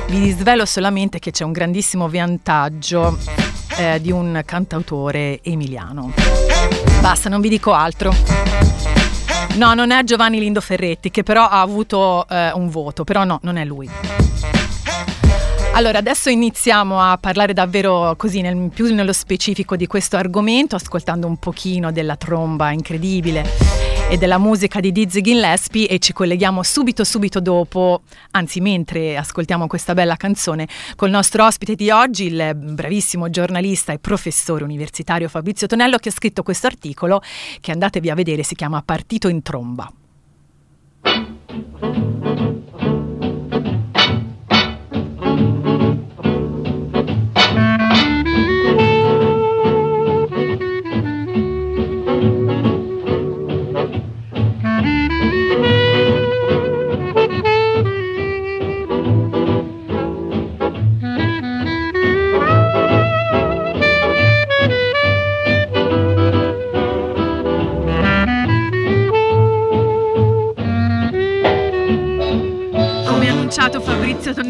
Vi 0.07 0.31
svelo 0.31 0.65
solamente 0.65 1.17
che 1.19 1.31
c'è 1.31 1.45
un 1.45 1.53
grandissimo 1.53 2.09
vantaggio 2.09 3.17
eh, 3.77 4.01
di 4.01 4.11
un 4.11 4.41
cantautore 4.43 5.39
emiliano. 5.43 6.11
Basta, 6.99 7.29
non 7.29 7.39
vi 7.39 7.47
dico 7.47 7.71
altro. 7.71 8.98
No, 9.55 9.73
non 9.73 9.91
è 9.91 10.03
Giovanni 10.03 10.39
Lindo 10.39 10.61
Ferretti, 10.61 11.11
che 11.11 11.23
però 11.23 11.43
ha 11.43 11.61
avuto 11.61 12.25
eh, 12.29 12.51
un 12.53 12.69
voto, 12.69 13.03
però 13.03 13.23
no, 13.23 13.39
non 13.43 13.57
è 13.57 13.65
lui. 13.65 13.89
Allora, 15.73 15.97
adesso 15.97 16.29
iniziamo 16.29 16.99
a 16.99 17.17
parlare 17.17 17.53
davvero 17.53 18.13
così 18.17 18.41
nel, 18.41 18.69
più 18.73 18.93
nello 18.93 19.13
specifico 19.13 19.75
di 19.75 19.87
questo 19.87 20.17
argomento, 20.17 20.75
ascoltando 20.75 21.27
un 21.27 21.37
pochino 21.37 21.91
della 21.91 22.15
tromba 22.15 22.71
incredibile 22.71 23.88
e 24.09 24.17
della 24.17 24.39
musica 24.39 24.79
di 24.79 24.91
Dizzy 24.91 25.21
Gillespie 25.21 25.87
e 25.87 25.99
ci 25.99 26.13
colleghiamo 26.13 26.63
subito 26.63 27.03
subito 27.03 27.39
dopo, 27.39 28.01
anzi 28.31 28.59
mentre 28.59 29.15
ascoltiamo 29.15 29.67
questa 29.67 29.93
bella 29.93 30.15
canzone, 30.15 30.67
col 30.95 31.11
nostro 31.11 31.45
ospite 31.45 31.75
di 31.75 31.91
oggi, 31.91 32.25
il 32.25 32.55
bravissimo 32.55 33.29
giornalista 33.29 33.93
e 33.93 33.99
professore 33.99 34.63
universitario 34.63 35.29
Fabrizio 35.29 35.67
Tonello 35.67 35.97
che 35.97 36.09
ha 36.09 36.11
scritto 36.11 36.41
questo 36.41 36.65
articolo 36.65 37.21
che 37.61 37.71
andatevi 37.71 38.09
a 38.09 38.15
vedere, 38.15 38.41
si 38.41 38.55
chiama 38.55 38.81
Partito 38.81 39.27
in 39.27 39.43
tromba. 39.43 39.93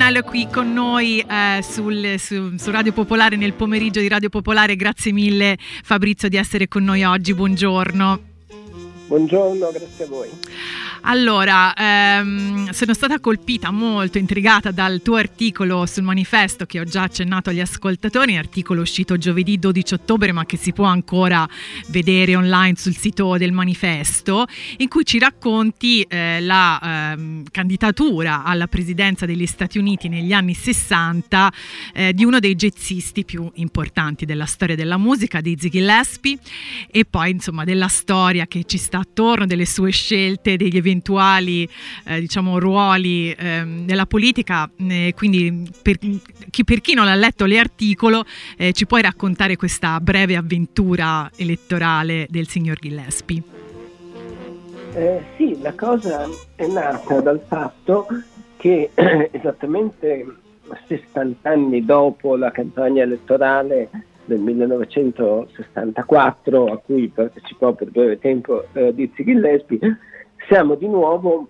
Tonnello 0.09 0.27
qui 0.27 0.47
con 0.51 0.73
noi 0.73 1.19
eh, 1.19 1.59
sul, 1.61 2.15
su, 2.17 2.57
su, 2.57 2.71
Radio 2.71 2.91
Popolare 2.91 3.35
nel 3.35 3.53
pomeriggio 3.53 3.99
di 3.99 4.07
Radio 4.07 4.29
Popolare. 4.29 4.75
Grazie 4.75 5.11
mille 5.11 5.55
Fabrizio 5.83 6.27
di 6.29 6.37
essere 6.37 6.67
con 6.67 6.83
noi 6.83 7.03
oggi. 7.03 7.35
Buongiorno. 7.35 8.28
Buongiorno, 9.09 9.71
grazie 9.71 10.05
a 10.05 10.07
voi. 10.07 10.29
Allora, 11.01 11.73
ehm, 11.73 12.69
sono 12.69 12.93
stata 12.93 13.19
colpita 13.19 13.71
molto, 13.71 14.19
intrigata 14.19 14.69
dal 14.69 15.01
tuo 15.01 15.15
articolo 15.15 15.87
sul 15.87 16.03
manifesto 16.03 16.65
che 16.65 16.79
ho 16.79 16.83
già 16.83 17.03
accennato 17.03 17.49
agli 17.49 17.61
ascoltatori, 17.61 18.37
articolo 18.37 18.81
uscito 18.81 19.17
giovedì 19.17 19.57
12 19.57 19.93
ottobre 19.95 20.31
ma 20.31 20.45
che 20.45 20.57
si 20.57 20.73
può 20.73 20.85
ancora 20.85 21.47
vedere 21.87 22.35
online 22.35 22.75
sul 22.75 22.95
sito 22.95 23.37
del 23.37 23.51
manifesto, 23.51 24.45
in 24.77 24.87
cui 24.89 25.05
ci 25.05 25.17
racconti 25.17 26.01
eh, 26.03 26.41
la 26.41 27.13
ehm, 27.13 27.45
candidatura 27.49 28.43
alla 28.43 28.67
presidenza 28.67 29.25
degli 29.25 29.47
Stati 29.47 29.79
Uniti 29.79 30.09
negli 30.09 30.33
anni 30.33 30.53
60 30.53 31.51
eh, 31.93 32.13
di 32.13 32.25
uno 32.25 32.39
dei 32.39 32.55
jazzisti 32.55 33.25
più 33.25 33.49
importanti 33.55 34.25
della 34.25 34.45
storia 34.45 34.75
della 34.75 34.97
musica, 34.97 35.41
di 35.41 35.55
Ziggy 35.57 35.79
Gillespie, 35.79 36.37
e 36.91 37.05
poi 37.05 37.31
insomma 37.31 37.63
della 37.63 37.87
storia 37.87 38.45
che 38.45 38.65
ci 38.65 38.77
sta 38.77 38.98
attorno, 38.99 39.45
delle 39.45 39.65
sue 39.65 39.91
scelte, 39.91 40.57
degli 40.57 40.77
eventuali 40.77 41.67
eh, 42.05 42.19
diciamo, 42.19 42.59
ruoli 42.59 43.31
eh, 43.31 43.63
nella 43.63 44.05
politica. 44.05 44.69
Eh, 44.77 45.13
quindi 45.15 45.69
per 45.81 45.97
chi, 45.97 46.63
per 46.63 46.81
chi, 46.81 46.93
non 46.93 47.07
ha 47.07 47.15
letto 47.15 47.45
l'articolo 47.45 48.23
eh, 48.57 48.73
ci 48.73 48.85
puoi 48.85 49.01
raccontare 49.01 49.55
questa 49.55 49.99
breve 49.99 50.35
avventura 50.35 51.29
elettorale 51.35 52.27
del 52.29 52.47
signor 52.47 52.77
Gillespie? 52.79 53.43
Eh, 54.93 55.21
sì, 55.37 55.57
la 55.61 55.73
cosa 55.73 56.27
è 56.55 56.65
nata 56.67 57.21
dal 57.21 57.41
fatto 57.47 58.07
che 58.57 58.89
esattamente 59.31 60.25
60 60.87 61.49
anni 61.49 61.85
dopo 61.85 62.35
la 62.35 62.51
campagna 62.51 63.03
elettorale 63.03 63.89
del 64.29 64.39
1964 64.39 66.65
a 66.65 66.77
cui 66.77 67.09
partecipò 67.09 67.73
per 67.73 67.89
breve 67.89 68.19
tempo 68.19 68.65
eh, 68.73 68.93
Dizzy 68.93 69.23
Gillespie, 69.23 69.79
siamo 70.47 70.75
di 70.75 70.87
nuovo 70.87 71.47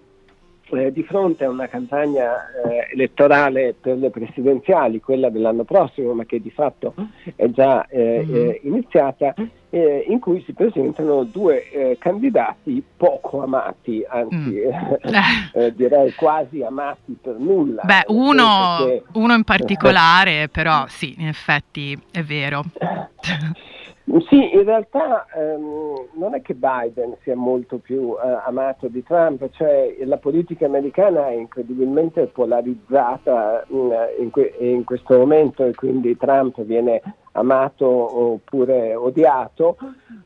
eh, 0.71 0.91
di 0.91 1.03
fronte 1.03 1.45
a 1.45 1.49
una 1.49 1.67
campagna 1.67 2.51
eh, 2.51 2.87
elettorale 2.93 3.75
per 3.79 3.97
le 3.97 4.09
presidenziali, 4.09 4.99
quella 4.99 5.29
dell'anno 5.29 5.63
prossimo, 5.63 6.13
ma 6.13 6.25
che 6.25 6.41
di 6.41 6.51
fatto 6.51 6.93
è 7.35 7.49
già 7.49 7.85
eh, 7.87 8.25
mm-hmm. 8.25 8.51
iniziata, 8.61 9.33
eh, 9.71 10.05
in 10.07 10.19
cui 10.19 10.41
si 10.45 10.53
presentano 10.53 11.23
due 11.23 11.69
eh, 11.69 11.97
candidati 11.99 12.83
poco 12.97 13.43
amati, 13.43 14.03
anzi 14.07 14.61
mm. 14.65 15.67
direi 15.75 16.13
quasi 16.13 16.63
amati 16.63 17.17
per 17.21 17.35
nulla. 17.37 17.83
Beh, 17.83 18.05
uno, 18.07 18.77
che... 18.85 19.03
uno 19.13 19.33
in 19.33 19.43
particolare, 19.43 20.49
però 20.49 20.85
sì, 20.87 21.15
in 21.17 21.27
effetti 21.27 21.97
è 22.11 22.21
vero. 22.23 22.63
Sì, 24.27 24.55
in 24.55 24.63
realtà 24.63 25.27
ehm, 25.35 26.07
non 26.13 26.33
è 26.33 26.41
che 26.41 26.55
Biden 26.55 27.15
sia 27.21 27.35
molto 27.35 27.77
più 27.77 28.15
eh, 28.15 28.39
amato 28.43 28.87
di 28.87 29.03
Trump, 29.03 29.47
cioè 29.51 29.95
la 30.03 30.17
politica 30.17 30.65
americana 30.65 31.27
è 31.27 31.33
incredibilmente 31.33 32.25
polarizzata 32.25 33.63
in, 33.67 33.95
in, 34.19 34.31
que- 34.31 34.55
in 34.57 34.83
questo 34.83 35.15
momento 35.15 35.63
e 35.63 35.75
quindi 35.75 36.17
Trump 36.17 36.59
viene 36.63 37.01
amato 37.33 37.85
oppure 37.85 38.95
odiato, 38.95 39.77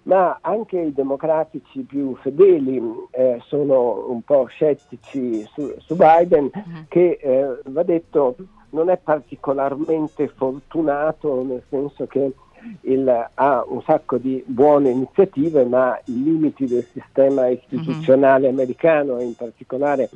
ma 0.03 0.37
anche 0.39 0.79
i 0.79 0.93
democratici 0.93 1.81
più 1.81 2.15
fedeli 2.21 2.81
eh, 3.11 3.41
sono 3.47 4.05
un 4.07 4.21
po' 4.21 4.45
scettici 4.45 5.43
su, 5.53 5.73
su 5.79 5.95
Biden, 5.97 6.49
mm-hmm. 6.55 6.83
che 6.87 7.19
eh, 7.21 7.59
va 7.65 7.83
detto 7.83 8.35
non 8.69 8.89
è 8.89 8.97
particolarmente 8.97 10.29
fortunato, 10.29 11.43
nel 11.43 11.63
senso 11.69 12.07
che 12.07 12.33
il, 12.81 13.27
ha 13.33 13.65
un 13.67 13.81
sacco 13.83 14.17
di 14.17 14.43
buone 14.45 14.89
iniziative, 14.89 15.65
ma 15.65 15.99
i 16.05 16.23
limiti 16.23 16.65
del 16.65 16.85
sistema 16.91 17.47
istituzionale 17.47 18.47
mm-hmm. 18.47 18.53
americano 18.53 19.17
e 19.19 19.23
in 19.23 19.35
particolare 19.35 20.09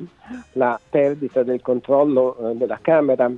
la 0.52 0.78
perdita 0.88 1.42
del 1.42 1.60
controllo 1.62 2.50
eh, 2.50 2.56
della 2.56 2.78
Camera 2.80 3.30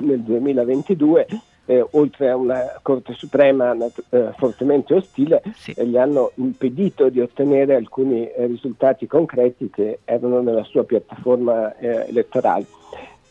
nel 0.00 0.20
2022 0.20 1.26
eh, 1.70 1.86
oltre 1.92 2.30
a 2.30 2.36
una 2.36 2.80
Corte 2.82 3.14
Suprema 3.14 3.76
eh, 4.08 4.32
fortemente 4.36 4.94
ostile, 4.94 5.40
sì. 5.54 5.70
eh, 5.70 5.86
gli 5.86 5.96
hanno 5.96 6.32
impedito 6.34 7.08
di 7.08 7.20
ottenere 7.20 7.76
alcuni 7.76 8.28
eh, 8.28 8.46
risultati 8.46 9.06
concreti 9.06 9.70
che 9.70 10.00
erano 10.04 10.40
nella 10.40 10.64
sua 10.64 10.82
piattaforma 10.82 11.76
eh, 11.76 12.08
elettorale. 12.08 12.66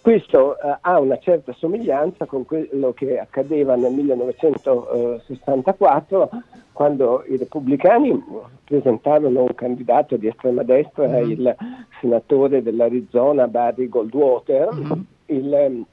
Questo 0.02 0.58
eh, 0.60 0.78
ha 0.80 0.98
una 1.00 1.18
certa 1.18 1.52
somiglianza 1.54 2.26
con 2.26 2.46
quello 2.46 2.94
che 2.94 3.20
accadeva 3.20 3.76
nel 3.76 3.92
1964 3.92 6.30
quando 6.72 7.26
i 7.28 7.36
repubblicani 7.36 8.24
presentarono 8.64 9.42
un 9.42 9.54
candidato 9.54 10.16
di 10.16 10.28
estrema 10.28 10.64
destra, 10.64 11.08
mm-hmm. 11.08 11.30
il 11.30 11.54
senatore 12.00 12.64
dell'Arizona 12.64 13.50
Barry 13.50 13.90
Goldwater, 13.90 14.74
mm-hmm. 14.74 15.02
il, 15.26 15.54
ehm, 15.54 15.86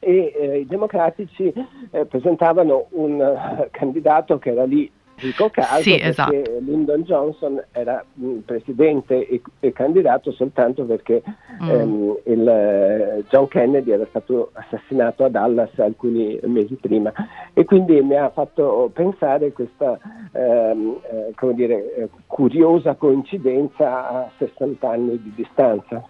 e 0.00 0.32
eh, 0.36 0.58
i 0.60 0.66
democratici 0.66 1.50
eh, 1.90 2.04
presentavano 2.04 2.88
un 2.90 3.14
uh, 3.14 3.68
candidato 3.70 4.38
che 4.38 4.50
era 4.50 4.64
lì 4.64 4.90
Dico 5.20 5.50
caso 5.50 5.82
sì, 5.82 5.90
perché 5.90 6.06
esatto. 6.08 6.32
Lyndon 6.60 7.02
Johnson 7.02 7.62
era 7.72 8.04
mm, 8.20 8.38
presidente 8.40 9.26
e, 9.26 9.40
e, 9.60 9.72
candidato 9.72 10.32
soltanto 10.32 10.84
perché 10.84 11.22
mm. 11.62 11.68
ehm, 11.68 12.16
il, 12.24 12.48
eh, 12.48 13.24
John 13.28 13.48
Kennedy 13.48 13.90
era 13.90 14.06
stato 14.08 14.50
assassinato 14.52 15.24
a 15.24 15.28
Dallas 15.28 15.76
alcuni 15.78 16.38
mesi 16.44 16.74
prima 16.74 17.12
e 17.52 17.64
quindi 17.64 18.00
mi 18.00 18.16
ha 18.16 18.30
fatto 18.30 18.90
pensare 18.94 19.52
questa 19.52 19.98
ehm, 20.32 21.00
eh, 21.10 21.32
come 21.34 21.54
dire, 21.54 21.94
eh, 21.94 22.08
curiosa 22.26 22.94
coincidenza 22.94 24.08
a 24.08 24.30
60 24.38 24.88
anni 24.88 25.20
di 25.22 25.32
distanza. 25.34 26.04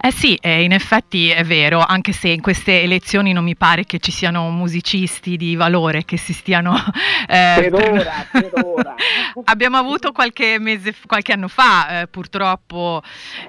Eh 0.00 0.10
sì, 0.10 0.36
eh, 0.40 0.62
in 0.62 0.72
effetti 0.72 1.30
è 1.30 1.42
vero, 1.42 1.80
anche 1.80 2.12
se 2.12 2.28
in 2.28 2.40
queste 2.40 2.82
elezioni 2.82 3.32
non 3.32 3.44
mi 3.44 3.56
pare 3.56 3.84
che 3.84 3.98
ci 3.98 4.12
siano 4.12 4.50
musicisti 4.50 5.36
di 5.36 5.56
valore 5.56 6.04
che 6.04 6.16
si 6.16 6.32
stiano... 6.32 6.72
Eh, 7.26 7.70
per 7.70 7.74
ora, 7.74 8.12
per 8.30 8.50
so 8.54 8.73
ora. 8.74 8.94
Abbiamo 9.44 9.76
avuto 9.76 10.12
qualche 10.12 10.58
mese, 10.58 10.94
qualche 11.06 11.32
anno 11.32 11.48
fa, 11.48 12.02
eh, 12.02 12.06
purtroppo, 12.06 13.02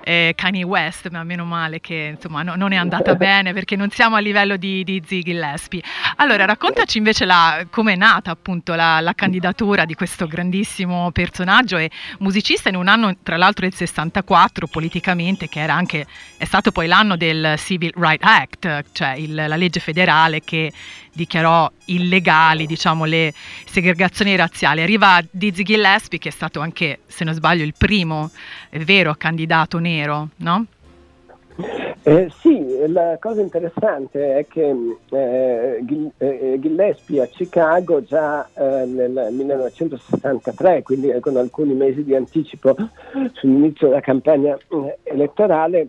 eh, 0.03 0.33
Kanye 0.35 0.63
West, 0.63 1.09
ma 1.09 1.23
meno 1.23 1.45
male 1.45 1.79
che 1.79 2.13
insomma 2.13 2.43
no, 2.43 2.55
non 2.55 2.71
è 2.71 2.75
andata 2.75 3.13
bene 3.15 3.53
perché 3.53 3.75
non 3.75 3.89
siamo 3.89 4.15
a 4.15 4.19
livello 4.19 4.57
di, 4.57 4.83
di 4.83 5.01
Ziggy 5.05 5.33
Gillespie. 5.35 5.83
Allora, 6.17 6.45
raccontaci 6.45 6.97
invece 6.97 7.25
come 7.69 7.93
è 7.93 7.95
nata 7.95 8.31
appunto 8.31 8.73
la, 8.73 8.99
la, 9.01 9.13
candidatura 9.13 9.85
di 9.85 9.93
questo 9.93 10.27
grandissimo 10.27 11.11
personaggio 11.11 11.77
e 11.77 11.89
musicista 12.19 12.69
in 12.69 12.75
un 12.75 12.87
anno, 12.87 13.15
tra 13.21 13.37
l'altro, 13.37 13.65
del 13.67 13.75
64, 13.75 14.67
politicamente, 14.67 15.47
che 15.49 15.59
era 15.59 15.73
anche, 15.73 16.05
è 16.37 16.45
stato 16.45 16.71
poi 16.71 16.87
l'anno 16.87 17.17
del 17.17 17.55
Civil 17.57 17.91
Rights 17.95 18.25
Act, 18.25 18.83
cioè 18.93 19.15
il, 19.15 19.33
la 19.33 19.55
legge 19.55 19.79
federale 19.79 20.41
che 20.41 20.71
dichiarò 21.15 21.71
illegali 21.85 22.65
diciamo, 22.65 23.05
le 23.05 23.33
segregazioni 23.65 24.35
razziali. 24.35 24.81
Arriva 24.81 25.14
Dizzy 25.29 25.63
Gillespie 25.63 26.19
che 26.19 26.29
è 26.29 26.31
stato 26.31 26.59
anche, 26.59 26.99
se 27.05 27.23
non 27.23 27.33
sbaglio, 27.33 27.63
il 27.63 27.73
primo 27.77 28.31
vero 28.71 29.13
candidato 29.15 29.79
nero, 29.79 30.29
no? 30.37 30.65
Eh, 32.03 32.29
sì, 32.39 32.63
la 32.87 33.17
cosa 33.19 33.41
interessante 33.41 34.37
è 34.37 34.45
che 34.45 34.75
eh, 35.09 35.83
eh 36.17 36.59
Gillespie 36.59 37.21
a 37.21 37.25
Chicago 37.25 38.03
già 38.03 38.47
eh, 38.53 38.85
nel 38.85 39.29
1963, 39.31 40.83
quindi 40.83 41.11
con 41.21 41.37
alcuni 41.37 41.73
mesi 41.73 42.03
di 42.03 42.13
anticipo 42.13 42.75
sull'inizio 43.33 43.87
della 43.87 44.01
campagna 44.01 44.55
eh, 44.55 44.97
elettorale, 45.03 45.87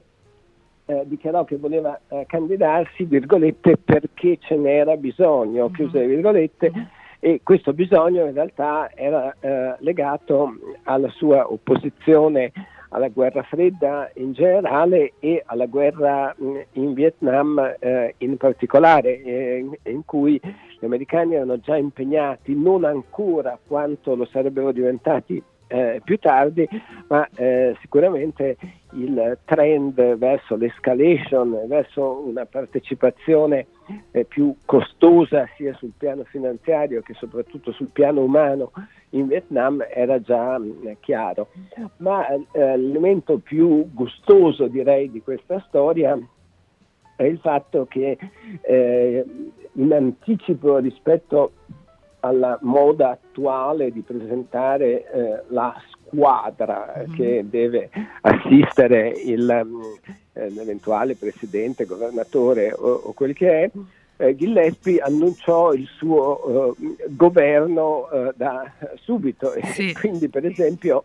eh, 0.86 1.02
dichiarò 1.04 1.44
che 1.44 1.56
voleva 1.56 2.00
eh, 2.08 2.24
candidarsi, 2.26 3.04
virgolette, 3.04 3.76
perché 3.76 4.38
ce 4.40 4.54
n'era 4.56 4.96
bisogno, 4.96 5.64
mm-hmm. 5.64 5.74
chiuse 5.74 5.98
le 5.98 6.06
virgolette, 6.06 6.70
mm-hmm. 6.70 6.86
E 7.20 7.40
questo 7.42 7.72
bisogno 7.72 8.26
in 8.26 8.34
realtà 8.34 8.90
era 8.94 9.34
eh, 9.40 9.76
legato 9.78 10.54
alla 10.84 11.08
sua 11.10 11.50
opposizione 11.50 12.52
alla 12.90 13.08
guerra 13.08 13.42
fredda 13.42 14.10
in 14.14 14.32
generale 14.32 15.14
e 15.18 15.42
alla 15.44 15.66
guerra 15.66 16.34
in 16.72 16.94
Vietnam 16.94 17.74
eh, 17.78 18.14
in 18.18 18.36
particolare, 18.36 19.22
eh, 19.22 19.66
in 19.82 20.04
cui 20.04 20.40
gli 20.78 20.84
americani 20.84 21.34
erano 21.34 21.58
già 21.58 21.76
impegnati, 21.76 22.54
non 22.54 22.84
ancora 22.84 23.58
quanto 23.66 24.14
lo 24.14 24.24
sarebbero 24.26 24.72
diventati 24.72 25.42
eh, 25.68 26.00
più 26.04 26.18
tardi, 26.18 26.68
ma 27.08 27.28
eh, 27.34 27.76
sicuramente 27.80 28.56
il 28.92 29.38
trend 29.44 30.16
verso 30.16 30.56
l'escalation, 30.56 31.64
verso 31.66 32.22
una 32.26 32.46
partecipazione 32.46 33.66
eh, 34.12 34.24
più 34.24 34.54
costosa 34.64 35.48
sia 35.56 35.74
sul 35.74 35.92
piano 35.96 36.24
finanziario 36.24 37.02
che 37.02 37.14
soprattutto 37.14 37.72
sul 37.72 37.88
piano 37.88 38.22
umano 38.22 38.72
in 39.10 39.26
Vietnam 39.26 39.84
era 39.88 40.20
già 40.20 40.58
mh, 40.58 40.64
mm, 40.64 40.92
chiaro. 41.00 41.48
Ma 41.98 42.26
eh, 42.28 42.40
l'elemento 42.52 43.38
più 43.38 43.90
gustoso 43.92 44.66
direi 44.66 45.10
di 45.10 45.20
questa 45.20 45.62
storia 45.68 46.18
è 47.16 47.24
il 47.24 47.38
fatto 47.38 47.86
che 47.86 48.18
eh, 48.60 49.24
in 49.72 49.92
anticipo 49.92 50.78
rispetto 50.78 51.52
alla 52.26 52.58
moda 52.62 53.10
attuale 53.10 53.90
di 53.90 54.00
presentare 54.00 55.10
eh, 55.10 55.42
la 55.48 55.74
squadra 55.90 56.94
mm-hmm. 56.98 57.14
che 57.14 57.44
deve 57.48 57.90
assistere 58.22 59.08
il, 59.08 59.62
mm, 59.64 59.80
eh, 60.32 60.50
l'eventuale 60.50 61.14
presidente, 61.14 61.84
governatore 61.84 62.72
o, 62.72 62.92
o 63.04 63.12
quel 63.12 63.34
che 63.34 63.64
è, 63.64 63.70
eh, 64.18 64.34
Gillespie 64.34 65.00
annunciò 65.00 65.72
il 65.72 65.86
suo 65.96 66.74
eh, 66.78 66.96
governo 67.08 68.08
eh, 68.10 68.32
da 68.34 68.70
subito 69.02 69.52
sì. 69.72 69.92
quindi 69.92 70.28
per 70.28 70.46
esempio 70.46 71.02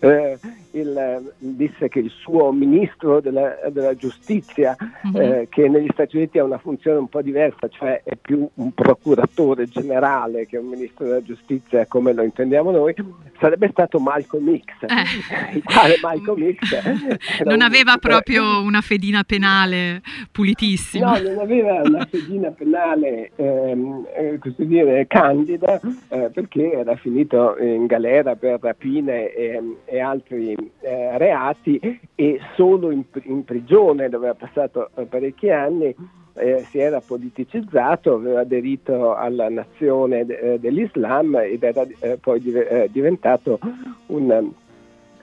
eh, 0.00 0.38
il, 0.70 1.32
disse 1.38 1.88
che 1.88 1.98
il 1.98 2.10
suo 2.10 2.52
ministro 2.52 3.20
della, 3.20 3.56
della 3.70 3.94
giustizia 3.94 4.76
mm-hmm. 5.06 5.44
che 5.48 5.68
negli 5.68 5.88
Stati 5.92 6.16
Uniti 6.16 6.38
ha 6.38 6.44
una 6.44 6.58
funzione 6.58 6.98
un 6.98 7.08
po' 7.08 7.20
diversa 7.22 7.68
cioè 7.68 8.02
è 8.02 8.16
più 8.16 8.48
un 8.54 8.72
procuratore 8.72 9.66
generale 9.66 10.46
che 10.46 10.56
un 10.56 10.68
ministro 10.68 11.04
della 11.04 11.22
giustizia 11.22 11.86
come 11.86 12.12
lo 12.12 12.22
intendiamo 12.22 12.70
noi 12.70 12.94
sarebbe 13.38 13.68
stato 13.70 13.98
Malcolm 13.98 14.56
X 14.56 14.82
eh. 14.82 15.56
il 15.56 15.62
quale 15.62 15.98
Malcolm 16.00 16.54
X 16.54 17.42
non 17.44 17.60
aveva 17.60 17.92
un... 17.92 17.98
proprio 17.98 18.62
una 18.62 18.80
fedina 18.80 19.22
penale 19.22 20.00
pulitissima 20.32 21.18
no 21.18 21.28
non 21.28 21.38
aveva 21.38 21.82
una 21.82 22.06
fedina 22.06 22.52
penale 22.54 23.30
ehm, 23.36 24.06
eh, 24.14 24.38
così 24.38 24.66
dire 24.66 25.06
candida 25.06 25.80
eh, 26.08 26.30
perché 26.32 26.72
era 26.72 26.96
finito 26.96 27.56
in 27.58 27.86
galera 27.86 28.36
per 28.36 28.58
rapine 28.60 29.32
e, 29.32 29.76
e 29.84 30.00
altri 30.00 30.56
eh, 30.80 31.18
reati 31.18 32.00
e 32.14 32.40
solo 32.56 32.90
in, 32.90 33.04
in, 33.24 33.44
prigione 33.44 34.08
dove 34.08 34.28
ha 34.28 34.34
passato 34.34 34.90
eh, 34.94 35.04
parecchi 35.04 35.50
anni 35.50 35.94
eh, 36.36 36.64
si 36.68 36.78
era 36.78 37.00
politicizzato, 37.00 38.14
aveva 38.14 38.40
aderito 38.40 39.14
alla 39.14 39.48
nazione 39.48 40.26
de- 40.26 40.54
eh, 40.54 40.58
dell'Islam 40.58 41.36
ed 41.36 41.62
era 41.62 41.86
poi 42.20 42.40
di- 42.40 42.52
diventato 42.90 43.60
un 44.06 44.52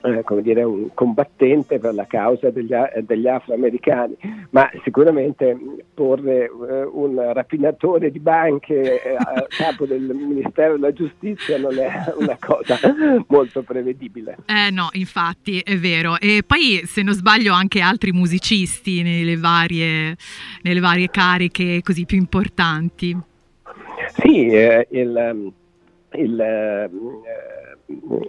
eh, 0.02 0.22
come 0.24 0.42
dire, 0.42 0.62
un 0.62 0.88
combattente 0.94 1.78
per 1.78 1.94
la 1.94 2.06
causa 2.06 2.50
degli, 2.50 2.74
degli 3.02 3.26
afroamericani, 3.26 4.16
ma 4.50 4.70
sicuramente 4.82 5.56
porre 5.94 6.44
eh, 6.44 6.82
un 6.90 7.32
rapinatore 7.32 8.10
di 8.10 8.18
banche 8.18 9.02
eh, 9.02 9.14
a 9.16 9.46
capo 9.48 9.86
del 9.86 10.02
Ministero 10.02 10.74
della 10.74 10.92
Giustizia 10.92 11.58
non 11.58 11.78
è 11.78 12.12
una 12.16 12.36
cosa 12.38 12.78
molto 13.28 13.62
prevedibile. 13.62 14.38
Eh 14.46 14.70
no, 14.70 14.88
infatti 14.92 15.60
è 15.60 15.76
vero. 15.76 16.18
E 16.18 16.42
poi 16.46 16.82
se 16.84 17.02
non 17.02 17.14
sbaglio 17.14 17.52
anche 17.52 17.80
altri 17.80 18.12
musicisti 18.12 19.02
nelle 19.02 19.36
varie, 19.36 20.16
nelle 20.62 20.80
varie 20.80 21.08
cariche 21.10 21.80
così 21.82 22.04
più 22.04 22.16
importanti. 22.16 23.16
Sì, 24.14 24.48
eh, 24.48 24.86
il, 24.90 25.52
il 26.14 26.40
eh, 26.40 26.90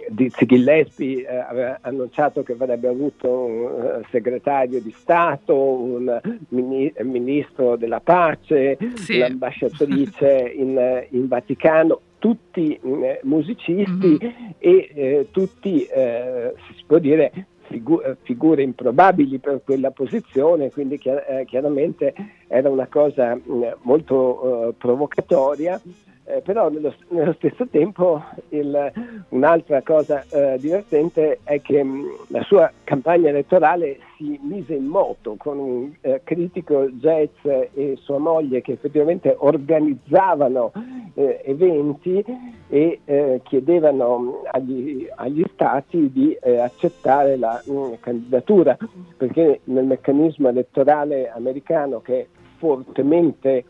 Dizzy 0.08 0.46
Gillespie 0.46 1.26
eh, 1.26 1.36
aveva 1.36 1.78
annunciato 1.80 2.42
che 2.42 2.52
avrebbe 2.52 2.88
avuto 2.88 3.28
un 3.30 3.62
uh, 3.62 4.04
segretario 4.10 4.80
di 4.80 4.92
Stato, 4.96 5.54
un 5.56 6.20
mini- 6.48 6.92
ministro 7.02 7.76
della 7.76 8.00
pace, 8.00 8.78
sì. 8.94 9.18
l'ambasciatrice 9.18 10.52
in, 10.56 11.06
in, 11.10 11.28
Vaticano, 11.28 12.00
tutti 12.18 12.78
eh, 12.82 13.20
musicisti 13.24 14.18
mm-hmm. 14.22 14.34
e 14.58 14.90
eh, 14.94 15.26
tutti, 15.30 15.84
eh, 15.84 16.54
si 16.76 16.84
può 16.86 16.98
dire, 16.98 17.46
figu- 17.68 18.16
figure 18.22 18.62
improbabili 18.62 19.38
per 19.38 19.62
quella 19.64 19.90
posizione, 19.90 20.70
quindi 20.70 20.98
chiar- 20.98 21.24
eh, 21.28 21.44
chiaramente 21.44 22.14
era 22.48 22.68
una 22.68 22.86
cosa 22.86 23.34
mh, 23.34 23.76
molto 23.82 24.74
provocatoria 24.78 25.80
eh, 26.26 26.40
però 26.40 26.70
nello, 26.70 26.94
nello, 27.08 27.34
stesso 27.34 27.66
tempo 27.68 28.22
il, 28.48 28.92
un'altra 29.28 29.82
cosa 29.82 30.24
eh, 30.30 30.56
divertente 30.58 31.40
è 31.44 31.60
che 31.60 31.82
mh, 31.82 31.88
mm, 31.88 32.06
la 32.28 32.42
sua 32.44 32.72
campagna 32.82 33.28
elettorale 33.28 33.98
si 34.16 34.38
mise 34.42 34.74
in 34.74 34.86
moto 34.86 35.34
con 35.36 35.58
un 35.58 35.92
eh, 36.00 36.22
critico 36.24 36.88
jazz 36.92 37.34
e 37.44 37.98
sua 38.00 38.18
moglie 38.18 38.62
che 38.62 38.72
effettivamente 38.72 39.34
organizzavano 39.38 40.72
eh, 41.14 41.42
eventi 41.44 42.24
e 42.68 43.00
eh, 43.04 43.40
chiedevano 43.44 44.44
agli, 44.50 45.06
agli, 45.14 45.44
stati 45.52 46.10
di 46.10 46.36
eh, 46.40 46.58
accettare 46.58 47.36
la 47.36 47.62
mh, 47.64 47.72
mm, 47.72 47.92
candidatura. 48.00 48.76
Perché 49.16 49.60
nel 49.64 49.84
meccanismo 49.84 50.48
elettorale 50.48 51.30
americano 51.30 52.00
che 52.00 52.28
fortemente 52.56 53.64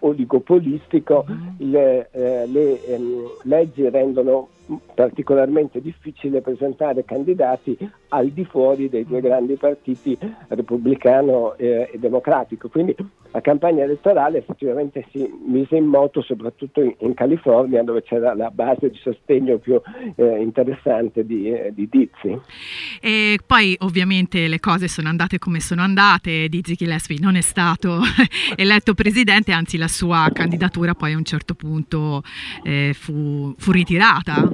oligopolistico, 0.00 1.26
mm-hmm. 1.28 1.70
le, 1.70 2.08
eh, 2.10 2.46
le 2.46 2.84
ehm, 2.84 3.26
leggi 3.42 3.88
rendono 3.88 4.48
particolarmente 4.94 5.80
difficile 5.80 6.40
presentare 6.40 7.04
candidati 7.04 7.76
al 8.08 8.28
di 8.28 8.44
fuori 8.44 8.88
dei 8.88 9.04
due 9.04 9.18
mm. 9.18 9.22
grandi 9.22 9.54
partiti 9.56 10.16
repubblicano 10.48 11.54
eh, 11.56 11.90
e 11.92 11.98
democratico. 11.98 12.68
Quindi 12.68 12.94
la 13.32 13.40
campagna 13.40 13.84
elettorale 13.84 14.38
effettivamente 14.38 15.06
si 15.10 15.28
mise 15.46 15.76
in 15.76 15.86
moto 15.86 16.22
soprattutto 16.22 16.82
in, 16.82 16.94
in 16.98 17.14
California 17.14 17.82
dove 17.82 18.02
c'era 18.02 18.34
la 18.34 18.50
base 18.50 18.90
di 18.90 18.98
sostegno 19.02 19.58
più 19.58 19.80
eh, 20.16 20.40
interessante 20.40 21.24
di, 21.24 21.50
eh, 21.50 21.72
di, 21.74 21.88
Dizzy. 21.88 22.38
E 23.00 23.38
poi 23.46 23.76
ovviamente 23.80 24.48
le 24.48 24.60
cose 24.60 24.88
sono 24.88 25.08
andate 25.08 25.38
come 25.38 25.60
sono 25.60 25.82
andate, 25.82 26.48
Dizzy 26.48 26.74
Gillespie 26.74 27.18
non 27.20 27.36
è 27.36 27.40
stato 27.40 28.00
eletto 28.56 28.94
presidente, 28.94 29.52
anzi 29.52 29.76
la 29.76 29.88
sua 29.88 30.28
candidatura 30.32 30.94
poi 30.94 31.12
a 31.12 31.16
un 31.16 31.24
certo 31.24 31.54
punto 31.54 32.22
eh, 32.62 32.92
fu, 32.94 33.54
fu 33.56 33.70
ritirata. 33.70 34.48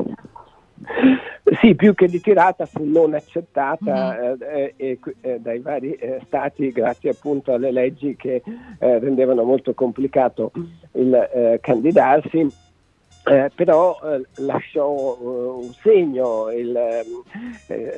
Sì, 1.61 1.76
più 1.76 1.94
che 1.94 2.06
ritirata 2.06 2.66
fu 2.66 2.85
non 2.85 3.14
accettata 3.14 4.16
mm-hmm. 4.18 4.42
eh, 4.42 4.74
eh, 4.76 4.98
eh, 5.20 5.38
dai 5.38 5.61
vari 5.61 5.92
eh, 5.92 6.20
stati 6.26 6.72
grazie 6.72 7.11
appunto 7.11 7.52
alle 7.52 7.70
leggi 7.70 8.16
che 8.16 8.42
eh, 8.78 8.98
rendevano 8.98 9.44
molto 9.44 9.72
complicato 9.72 10.50
il 10.92 11.59
candidarsi. 11.61 12.48
però 13.54 13.98
lasciò 14.37 15.18
un 15.20 15.72
segno, 15.72 16.50
il, 16.50 16.78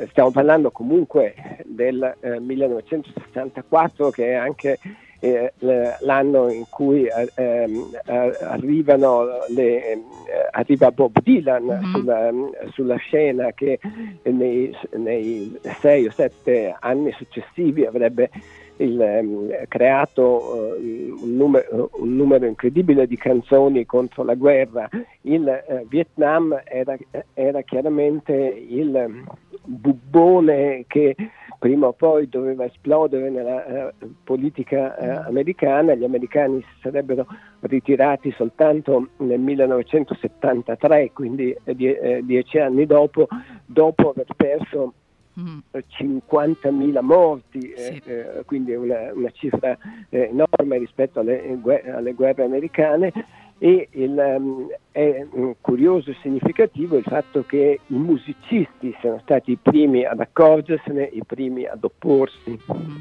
stiamo 0.09 0.31
parlando 0.31 0.71
comunque 0.71 1.35
del 1.65 2.17
1964 2.41 4.11
che 4.11 4.31
è 4.31 4.35
anche 4.35 4.79
eh, 5.21 5.53
l'anno 6.01 6.49
in 6.49 6.65
cui 6.69 7.07
eh, 7.07 7.31
ehm, 7.35 7.91
arrivano 8.07 9.27
le, 9.49 9.93
eh, 9.93 10.03
arriva 10.51 10.93
Bob 10.93 11.21
Dylan 11.23 11.65
mm-hmm. 11.65 11.93
sulla, 11.93 12.31
sulla, 12.71 12.97
scena 12.97 13.53
che 13.53 13.81
nei, 14.23 14.75
nei, 14.97 15.59
sei 15.81 16.07
o 16.07 16.11
sette 16.11 16.75
anni 16.79 17.13
successivi 17.13 17.85
avrebbe 17.85 18.31
il, 18.79 18.99
um, 18.99 19.51
creato 19.69 20.23
uh, 20.23 21.23
un, 21.23 21.37
numero, 21.37 21.91
un, 21.95 22.17
numero, 22.17 22.47
incredibile 22.47 23.07
di 23.07 23.17
canzoni 23.17 23.85
contro 23.87 24.25
la 24.25 24.35
guerra. 24.35 24.89
Il 25.23 25.43
uh, 25.43 25.87
Vietnam 25.89 26.61
era, 26.65 26.97
era, 27.35 27.63
chiaramente 27.63 28.33
il 28.35 29.25
bubbone 29.65 30.85
che 30.87 31.15
prima 31.59 31.89
o 31.89 31.93
poi 31.93 32.29
doveva 32.29 32.65
esplodere 32.65 33.31
nella 33.31 33.91
uh, 34.01 34.15
politica 34.23 34.95
uh, 34.97 35.29
americana, 35.29 35.95
gli 35.95 36.05
americani 36.05 36.61
si 36.61 36.81
sarebbero 36.83 37.27
ritirati 37.61 38.33
soltanto 38.33 39.09
nel 39.19 39.41
1973, 39.41 41.11
quindi 41.13 41.55
eh, 41.65 41.75
die- 41.75 42.21
dieci 42.25 42.59
anni 42.59 42.87
dopo, 42.87 43.27
dopo 43.67 44.11
aver 44.11 44.27
perso 44.37 44.93
50.000 45.39 47.01
morti, 47.01 47.73
sì. 47.77 48.03
eh, 48.05 48.43
quindi 48.45 48.75
una, 48.75 49.13
una 49.13 49.31
cifra 49.31 49.79
eh, 50.09 50.31
enorme 50.31 50.79
rispetto 50.79 51.21
alle, 51.21 51.59
alle, 51.93 52.13
guerre 52.13 52.45
americane 52.45 53.13
e 53.59 53.89
il, 53.93 54.37
um, 54.39 54.69
è 54.93 55.27
um, 55.31 55.55
curioso 55.61 56.11
e 56.11 56.17
significativo 56.23 56.97
il 56.97 57.05
fatto 57.05 57.45
che 57.45 57.81
i 57.87 57.95
musicisti 57.95 58.97
siano 59.01 59.21
stati 59.23 59.53
i 59.53 59.59
primi 59.61 60.05
ad 60.05 60.21
accorgersene, 60.21 61.05
i 61.13 61.23
primi 61.27 61.67
ad 61.67 61.83
opporsi. 61.83 62.59
Mm. 62.73 62.97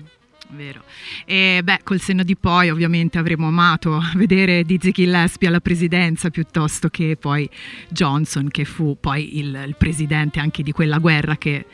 Vero. 0.50 0.82
E 1.26 1.60
beh, 1.62 1.82
col 1.84 2.00
senno 2.00 2.24
di 2.24 2.38
poi 2.38 2.70
ovviamente 2.70 3.18
avremmo 3.18 3.48
amato 3.48 4.00
vedere 4.16 4.64
Dizzy 4.64 4.92
Gillespie 4.92 5.48
alla 5.48 5.60
presidenza 5.60 6.30
piuttosto 6.30 6.88
che 6.90 7.18
poi 7.20 7.50
Johnson 7.90 8.48
che 8.48 8.64
fu 8.64 8.98
poi 9.00 9.40
il, 9.40 9.64
il 9.68 9.76
presidente 9.78 10.40
anche 10.40 10.64
di 10.64 10.72
quella 10.72 11.00
guerra 11.00 11.36
che 11.36 11.66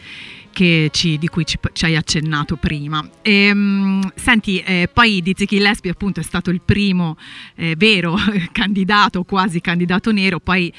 ci, 0.53 1.17
di 1.17 1.27
cui 1.27 1.45
ci, 1.45 1.57
ci, 1.73 1.85
hai 1.85 1.95
accennato 1.95 2.55
prima. 2.55 3.07
E, 3.21 3.51
um, 3.51 4.11
senti, 4.15 4.59
eh, 4.59 4.89
poi 4.91 5.21
Dizzy 5.21 5.45
Gillespie 5.45 5.91
appunto 5.91 6.19
è 6.19 6.23
stato 6.23 6.49
il 6.49 6.61
primo 6.61 7.17
eh, 7.55 7.75
vero 7.77 8.15
candidato, 8.51 9.23
quasi 9.23 9.59
candidato 9.61 10.11
nero, 10.11 10.39
poi 10.39 10.71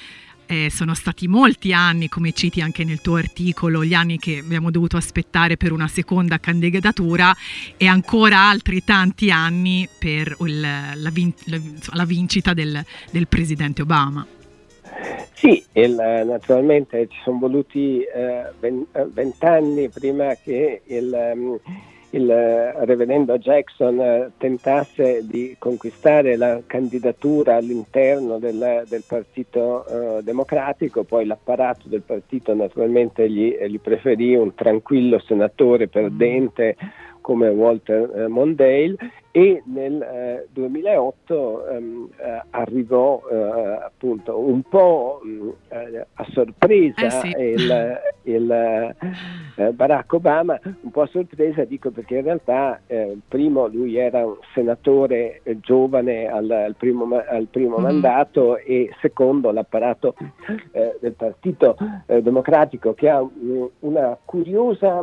eh, 0.46 0.70
sono 0.70 0.94
stati 0.94 1.26
molti 1.26 1.72
anni, 1.72 2.08
come 2.08 2.32
citi 2.32 2.60
anche 2.60 2.84
nel 2.84 3.00
tuo 3.00 3.16
articolo, 3.16 3.84
gli 3.84 3.94
anni 3.94 4.18
che 4.18 4.38
abbiamo 4.38 4.70
dovuto 4.70 4.96
aspettare 4.96 5.56
per 5.56 5.72
una 5.72 5.88
seconda 5.88 6.38
candidatura 6.38 7.34
e 7.76 7.86
ancora 7.86 8.48
altri 8.48 8.84
tanti 8.84 9.30
anni 9.30 9.88
per 9.98 10.36
il, 10.40 10.60
la, 10.60 11.10
vin- 11.10 11.34
la, 11.92 12.04
vincita 12.04 12.52
del, 12.52 12.84
del 13.10 13.28
presidente 13.28 13.82
Obama. 13.82 14.26
Sì, 15.32 15.62
il, 15.72 15.94
naturalmente 15.94 17.06
ci 17.08 17.18
sono 17.22 17.38
voluti 17.38 18.02
eh, 18.02 18.44
vent'anni 19.12 19.88
prima 19.88 20.34
che 20.34 20.82
il, 20.86 21.32
um, 21.34 21.58
il 22.10 22.28
reverendo 22.28 23.36
Jackson 23.38 24.00
eh, 24.00 24.30
tentasse 24.38 25.26
di 25.26 25.56
conquistare 25.58 26.36
la 26.36 26.60
candidatura 26.66 27.56
all'interno 27.56 28.38
del, 28.38 28.84
del 28.88 29.02
Partito 29.06 29.84
eh, 29.86 30.22
Democratico, 30.22 31.02
poi 31.02 31.26
l'apparato 31.26 31.88
del 31.88 32.02
partito 32.02 32.54
naturalmente 32.54 33.28
gli, 33.28 33.52
gli 33.66 33.80
preferì 33.80 34.36
un 34.36 34.54
tranquillo 34.54 35.18
senatore 35.18 35.88
perdente 35.88 36.76
come 37.20 37.48
Walter 37.48 38.12
eh, 38.14 38.28
Mondale 38.28 38.96
e 39.36 39.64
nel 39.66 40.00
eh, 40.00 40.46
2008 40.52 41.66
ehm, 41.66 42.08
eh, 42.18 42.42
arrivò 42.50 43.20
eh, 43.28 43.34
appunto 43.82 44.38
un 44.38 44.62
po' 44.62 45.22
mh, 45.24 45.28
mm, 45.28 45.48
eh, 45.70 46.06
a 46.14 46.26
sorpresa 46.30 47.06
eh 47.06 47.10
sì. 47.10 47.34
il, 47.36 48.00
il 48.22 48.50
eh, 49.56 49.72
Barack 49.72 50.12
Obama, 50.12 50.56
un 50.82 50.90
po' 50.92 51.02
a 51.02 51.08
sorpresa 51.08 51.64
dico 51.64 51.90
perché 51.90 52.18
in 52.18 52.22
realtà 52.22 52.80
primo 53.26 53.66
lui 53.66 53.96
era 53.96 54.24
un 54.24 54.36
senatore 54.52 55.40
giovane 55.62 56.28
al, 56.28 56.48
al 56.48 56.76
primo, 56.76 57.04
al 57.16 57.48
primo 57.50 57.78
mm-hmm. 57.78 57.84
mandato 57.84 58.56
e 58.58 58.94
secondo 59.00 59.50
l'apparato 59.50 60.14
del 61.00 61.14
Partito 61.14 61.76
Democratico 62.06 62.94
che 62.94 63.08
ha 63.08 63.20
mh, 63.20 63.66
una 63.80 64.16
curiosa 64.24 65.02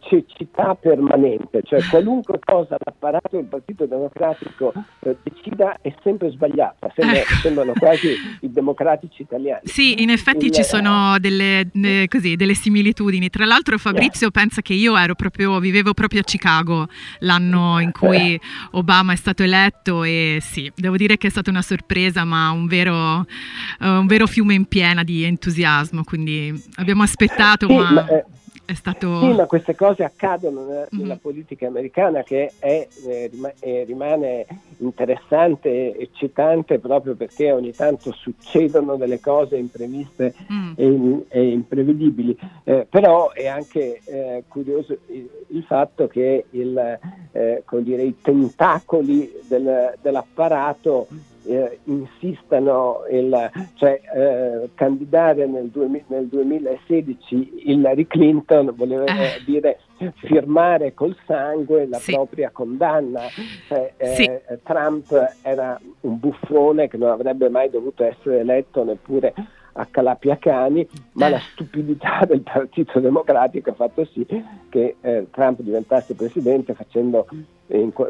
cecità 0.00 0.74
permanente, 0.74 1.62
cioè 1.62 1.80
qualunque 1.88 2.40
cosa 2.44 2.76
l'apparato 2.84 3.36
del 3.36 3.44
Partito 3.44 3.58
Partito 3.60 3.84
Democratico 3.86 4.72
eh, 5.00 5.16
decida 5.22 5.78
è 5.82 5.94
sempre 6.02 6.30
sbagliata, 6.30 6.90
sembra, 6.94 7.20
eh. 7.20 7.24
sembrano 7.42 7.72
quasi 7.78 8.14
i 8.40 8.50
democratici 8.50 9.22
italiani. 9.22 9.60
Sì, 9.64 10.00
in 10.02 10.08
effetti 10.10 10.46
Il, 10.46 10.52
ci 10.52 10.64
sono 10.64 11.18
delle, 11.18 11.68
eh, 11.70 12.06
così, 12.08 12.36
delle, 12.36 12.54
similitudini. 12.54 13.28
Tra 13.28 13.44
l'altro 13.44 13.76
Fabrizio 13.76 14.30
yeah. 14.32 14.42
pensa 14.42 14.62
che 14.62 14.72
io 14.72 14.96
ero 14.96 15.14
proprio, 15.14 15.58
vivevo 15.60 15.92
proprio 15.92 16.20
a 16.20 16.24
Chicago 16.24 16.88
l'anno 17.20 17.80
in 17.80 17.92
cui 17.92 18.34
eh. 18.34 18.40
Obama 18.72 19.12
è 19.12 19.16
stato 19.16 19.42
eletto 19.42 20.04
e 20.04 20.38
sì, 20.40 20.72
devo 20.74 20.96
dire 20.96 21.18
che 21.18 21.26
è 21.26 21.30
stata 21.30 21.50
una 21.50 21.62
sorpresa, 21.62 22.24
ma 22.24 22.50
un 22.50 22.66
vero, 22.66 23.18
uh, 23.18 23.86
un 23.86 24.06
vero 24.06 24.26
fiume 24.26 24.54
in 24.54 24.64
piena 24.64 25.02
di 25.02 25.24
entusiasmo, 25.24 26.02
quindi 26.02 26.52
abbiamo 26.76 27.02
aspettato, 27.02 27.66
sì, 27.66 27.74
ma... 27.74 27.90
ma 27.90 28.06
eh, 28.08 28.24
è 28.70 28.74
stato... 28.74 29.18
Sì, 29.20 29.32
ma 29.32 29.46
queste 29.46 29.74
cose 29.74 30.04
accadono 30.04 30.64
nella, 30.64 30.80
mm-hmm. 30.80 31.02
nella 31.02 31.16
politica 31.16 31.66
americana 31.66 32.22
che 32.22 32.52
è, 32.58 32.86
eh, 33.04 33.30
eh, 33.58 33.84
rimane 33.84 34.46
interessante 34.78 35.96
eccitante 35.96 36.78
proprio 36.78 37.16
perché 37.16 37.50
ogni 37.50 37.72
tanto 37.72 38.12
succedono 38.12 38.94
delle 38.96 39.18
cose 39.18 39.56
impreviste 39.56 40.34
mm. 40.52 40.72
e, 40.76 41.24
e, 41.28 41.48
imprevedibili. 41.48 42.36
Eh, 42.62 42.86
però 42.88 43.32
è 43.32 43.48
anche 43.48 44.00
eh, 44.04 44.44
curioso 44.46 44.96
il, 45.08 45.28
il, 45.48 45.62
fatto 45.64 46.06
che 46.06 46.44
il, 46.50 46.98
eh, 47.32 47.64
dire, 47.80 48.02
i 48.02 48.20
tentacoli 48.20 49.32
del, 49.48 49.94
dell'apparato 50.00 51.08
eh, 51.44 51.78
insistano 51.84 53.04
il, 53.10 53.50
cioè, 53.74 54.00
eh, 54.14 54.70
candidare 54.74 55.46
nel, 55.46 55.68
2000, 55.68 56.04
nel, 56.08 56.26
2016 56.26 57.62
Hillary 57.70 58.06
Clinton 58.06 58.72
voleva 58.76 59.04
eh. 59.04 59.42
dire 59.44 59.80
firmare 60.16 60.94
col 60.94 61.16
sangue 61.26 61.86
la 61.86 61.98
sì. 61.98 62.12
propria 62.12 62.50
condanna. 62.50 63.22
Cioè, 63.68 63.92
eh, 63.96 64.14
sì. 64.14 64.30
Trump 64.62 65.12
era 65.42 65.78
un 66.00 66.18
buffone 66.18 66.88
che 66.88 66.96
non 66.96 67.10
avrebbe 67.10 67.48
mai 67.48 67.70
dovuto 67.70 68.04
essere 68.04 68.40
eletto 68.40 68.84
neppure 68.84 69.34
a 69.72 69.86
Calapiacani, 69.90 70.88
ma 71.12 71.28
la 71.28 71.38
stupidità 71.38 72.24
del 72.26 72.40
Partito 72.40 72.98
Democratico 73.00 73.70
ha 73.70 73.74
fatto 73.74 74.04
sì 74.04 74.26
che 74.68 74.96
eh, 75.00 75.26
Trump 75.30 75.60
diventasse 75.60 76.14
presidente 76.14 76.74
facendo 76.74 77.26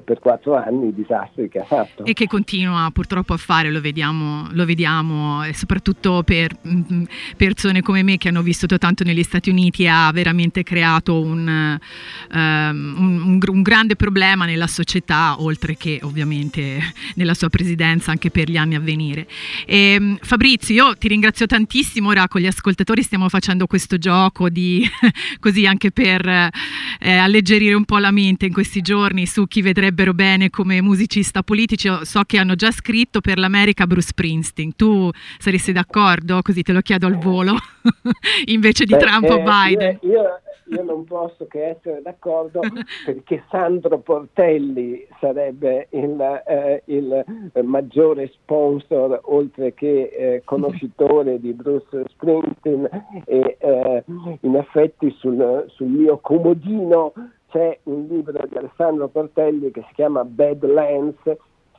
per 0.05 0.18
quattro 0.18 0.57
anni 0.57 0.88
i 0.88 0.94
disastri 0.94 1.49
che 1.49 1.59
ha 1.59 1.64
fatto. 1.64 2.05
E 2.05 2.14
che 2.14 2.27
continua 2.27 2.90
purtroppo 2.92 3.35
a 3.35 3.37
fare, 3.37 3.70
lo 3.70 3.81
vediamo, 3.81 4.46
lo 4.53 4.64
vediamo 4.64 5.42
soprattutto 5.53 6.23
per 6.23 6.57
mh, 6.61 6.83
mm, 6.92 7.03
persone 7.37 7.83
come 7.83 8.03
me 8.03 8.16
che 8.16 8.29
hanno 8.29 8.42
vissuto 8.42 8.79
tanto 8.79 9.05
negli 9.05 9.23
Stati 9.23 9.51
Uniti 9.51 9.87
ha 9.87 10.11
veramente 10.12 10.62
creato 10.62 11.20
un, 11.20 11.79
um, 12.33 12.94
un, 12.99 13.42
un, 13.46 13.62
grande 13.62 13.96
problema 13.96 14.46
nella 14.46 14.66
società, 14.66 15.40
oltre 15.40 15.77
che 15.77 15.99
ovviamente 16.03 16.81
nella 17.16 17.35
sua 17.35 17.49
presidenza 17.49 18.11
anche 18.11 18.31
per 18.31 18.49
gli 18.49 18.57
anni 18.57 18.75
a 18.75 18.81
venire. 18.81 19.27
E, 19.66 19.96
um, 19.99 20.18
Fabrizio, 20.20 20.75
io 20.75 20.96
ti 20.96 21.09
ringrazio 21.09 21.46
tantissimo, 21.46 22.09
ora 22.09 22.29
con 22.29 22.40
gli 22.40 22.46
ascoltatori 22.46 23.03
stiamo 23.03 23.29
facendo 23.29 23.66
questo 23.66 23.99
gioco 23.99 24.49
di 24.49 24.88
così 25.38 25.66
anche 25.66 25.90
per 25.90 26.27
eh, 26.27 26.51
alleggerire 27.01 27.75
un 27.75 27.85
po' 27.85 27.99
la 27.99 28.11
mente 28.11 28.46
in 28.46 28.53
questi 28.53 28.81
giorni 28.81 29.27
su 29.27 29.46
chi 29.50 29.62
vedrebbero 29.62 30.14
bene 30.14 30.48
come 30.48 30.80
musicista 30.80 31.42
politico. 31.42 32.04
So 32.04 32.22
che 32.24 32.38
hanno 32.38 32.54
già 32.54 32.70
scritto 32.70 33.20
per 33.20 33.36
l'America 33.36 33.86
Bruce 33.86 34.06
Springsteen. 34.08 34.76
Tu 34.76 35.10
saresti 35.38 35.72
d'accordo? 35.72 36.38
Così 36.40 36.62
te 36.62 36.72
lo 36.72 36.81
chiedo 36.81 37.06
al 37.06 37.18
volo, 37.18 37.54
invece 38.46 38.85
di 38.85 38.94
Beh, 38.94 38.98
Trump 38.98 39.25
eh, 39.25 39.33
o 39.33 39.42
Biden. 39.42 39.98
Io, 40.02 40.10
io, 40.12 40.40
io, 40.68 40.83
non 40.85 41.04
posso 41.04 41.48
che 41.48 41.70
essere 41.70 42.00
d'accordo 42.00 42.60
perché 43.04 43.42
Sandro 43.50 43.98
Portelli 43.98 45.04
sarebbe 45.18 45.88
il, 45.90 46.42
eh, 46.46 46.83
il 46.85 47.25
maggiore 47.64 48.31
sponsor, 48.33 49.20
oltre 49.25 49.75
che 49.75 50.12
eh, 50.16 50.42
conoscitore 50.44 51.40
di 51.40 51.52
Bruce 51.52 52.04
Springsteen 52.08 52.88
e 53.25 53.56
eh, 53.58 54.04
in 54.42 54.54
effetti 54.54 55.12
sul, 55.18 55.64
sul 55.70 55.88
mio 55.88 56.18
comodino 56.18 57.12
c'è 57.51 57.79
un 57.85 58.07
libro 58.09 58.40
di 58.48 58.57
Alessandro 58.57 59.09
Portelli 59.09 59.71
che 59.71 59.85
si 59.88 59.94
chiama 59.94 60.25
Badlands, 60.25 61.19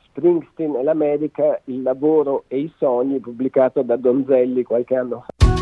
Springsteen 0.04 0.76
e 0.76 0.82
l'America, 0.82 1.60
il 1.64 1.82
lavoro 1.82 2.44
e 2.48 2.58
i 2.58 2.72
sogni, 2.76 3.18
pubblicato 3.18 3.82
da 3.82 3.96
Donzelli 3.96 4.62
qualche 4.62 4.96
anno 4.96 5.24
fa. 5.26 5.61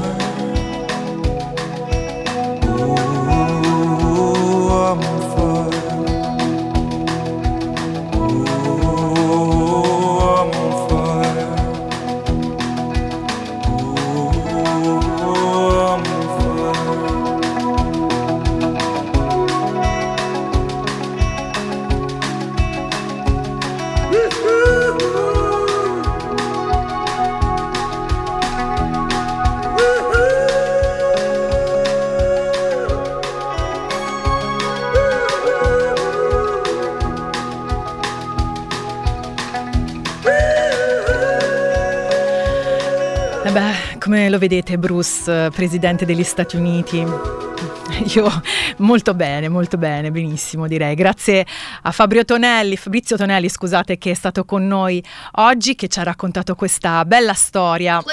Vedete 44.51 44.77
Bruce, 44.77 45.49
presidente 45.51 46.03
degli 46.03 46.25
Stati 46.25 46.57
Uniti? 46.57 46.97
Io 48.15 48.41
molto 48.79 49.13
bene, 49.13 49.47
molto 49.47 49.77
bene, 49.77 50.11
benissimo 50.11 50.67
direi. 50.67 50.93
Grazie 50.93 51.45
a 51.83 51.91
Fabio 51.91 52.25
Tonelli, 52.25 52.75
Fabrizio 52.75 53.15
Tonelli, 53.15 53.47
scusate, 53.47 53.97
che 53.97 54.11
è 54.11 54.13
stato 54.13 54.43
con 54.43 54.67
noi 54.67 55.01
oggi, 55.35 55.75
che 55.75 55.87
ci 55.87 55.99
ha 55.99 56.03
raccontato 56.03 56.55
questa 56.55 57.05
bella 57.05 57.33
storia. 57.33 58.03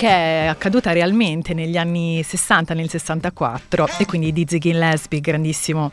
Che 0.00 0.08
è 0.08 0.46
accaduta 0.46 0.92
realmente 0.92 1.52
negli 1.52 1.76
anni 1.76 2.22
60, 2.22 2.72
nel 2.72 2.88
64, 2.88 3.86
e 3.98 4.06
quindi 4.06 4.32
Dizzy 4.32 4.56
Gillespie, 4.56 5.20
grandissimo 5.20 5.92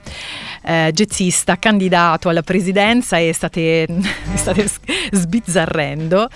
eh, 0.64 0.91
jazzista, 0.93 1.60
candidato 1.60 2.30
alla 2.30 2.41
presidenza 2.41 3.18
e 3.18 3.34
state, 3.34 3.86
state 4.36 4.66
sbizzarrendo. 5.12 6.30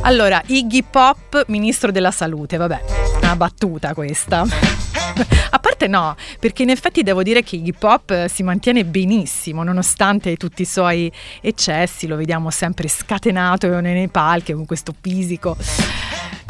Allora, 0.00 0.42
Iggy 0.46 0.84
Pop, 0.90 1.44
ministro 1.48 1.90
della 1.90 2.12
salute, 2.12 2.56
vabbè, 2.56 2.80
una 3.20 3.36
battuta 3.36 3.92
questa. 3.92 4.46
A 5.82 5.84
parte 5.84 5.86
no, 5.88 6.14
perché 6.38 6.62
in 6.62 6.70
effetti 6.70 7.02
devo 7.02 7.22
dire 7.22 7.42
che 7.42 7.56
Iggy 7.56 7.72
Pop 7.72 8.10
eh, 8.10 8.28
si 8.28 8.42
mantiene 8.42 8.84
benissimo, 8.84 9.64
nonostante 9.64 10.36
tutti 10.36 10.62
i 10.62 10.64
suoi 10.64 11.10
eccessi, 11.40 12.06
lo 12.06 12.14
vediamo 12.16 12.50
sempre 12.50 12.86
scatenato 12.86 13.80
nei 13.80 14.08
palchi 14.08 14.52
con 14.52 14.64
questo 14.64 14.94
fisico 15.00 15.56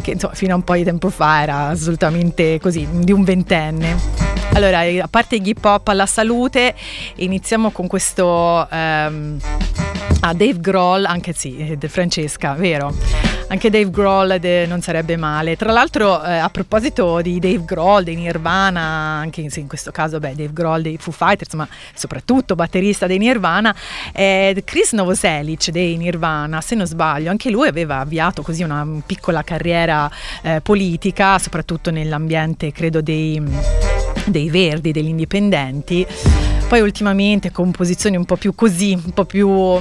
che 0.02 0.12
insomma, 0.12 0.34
fino 0.34 0.52
a 0.52 0.56
un 0.56 0.64
po' 0.64 0.74
di 0.74 0.84
tempo 0.84 1.08
fa 1.08 1.42
era 1.42 1.68
assolutamente 1.68 2.58
così, 2.60 2.86
di 2.90 3.12
un 3.12 3.24
ventenne. 3.24 3.96
Allora, 4.52 4.82
eh, 4.82 5.00
a 5.00 5.08
parte 5.08 5.36
Iggy 5.36 5.54
Pop 5.54 5.88
alla 5.88 6.06
salute, 6.06 6.74
iniziamo 7.16 7.70
con 7.70 7.86
questo... 7.86 8.68
Um, 8.70 9.38
Ah, 10.24 10.34
Dave 10.34 10.60
Grohl, 10.60 11.04
anche 11.04 11.32
sì, 11.32 11.56
eh, 11.56 11.88
Francesca, 11.88 12.52
vero. 12.52 12.94
Anche 13.52 13.68
Dave 13.68 13.90
Grohl 13.90 14.38
de, 14.40 14.64
non 14.64 14.80
sarebbe 14.80 15.18
male. 15.18 15.56
Tra 15.56 15.72
l'altro, 15.72 16.24
eh, 16.24 16.38
a 16.38 16.48
proposito 16.48 17.20
di 17.20 17.38
Dave 17.38 17.62
Grohl, 17.66 18.02
dei 18.02 18.16
Nirvana, 18.16 18.80
anche 18.80 19.42
in, 19.42 19.66
questo 19.66 19.90
caso, 19.90 20.18
beh, 20.18 20.34
Dave 20.34 20.54
Grohl 20.54 20.80
dei 20.80 20.96
Foo 20.96 21.12
Fighters, 21.12 21.52
ma 21.52 21.68
soprattutto 21.92 22.54
batterista 22.54 23.06
dei 23.06 23.18
Nirvana, 23.18 23.76
eh, 24.14 24.62
Chris 24.64 24.92
Novoselic 24.92 25.68
dei 25.68 25.98
Nirvana, 25.98 26.62
se 26.62 26.74
non 26.74 26.86
sbaglio, 26.86 27.28
anche 27.28 27.50
lui 27.50 27.68
aveva 27.68 27.98
avviato 27.98 28.40
così 28.40 28.62
una 28.62 28.88
piccola 29.04 29.42
carriera 29.42 30.10
eh, 30.40 30.62
politica, 30.62 31.38
soprattutto 31.38 31.90
nell'ambiente, 31.90 32.72
credo, 32.72 33.02
dei, 33.02 33.38
dei 34.24 34.48
Verdi, 34.48 34.92
degli 34.92 35.08
indipendenti. 35.08 36.06
Poi 36.68 36.80
ultimamente 36.80 37.52
composizioni 37.52 38.16
un 38.16 38.24
po' 38.24 38.36
più 38.36 38.54
così, 38.54 38.94
un 38.94 39.12
po' 39.12 39.26
più 39.26 39.78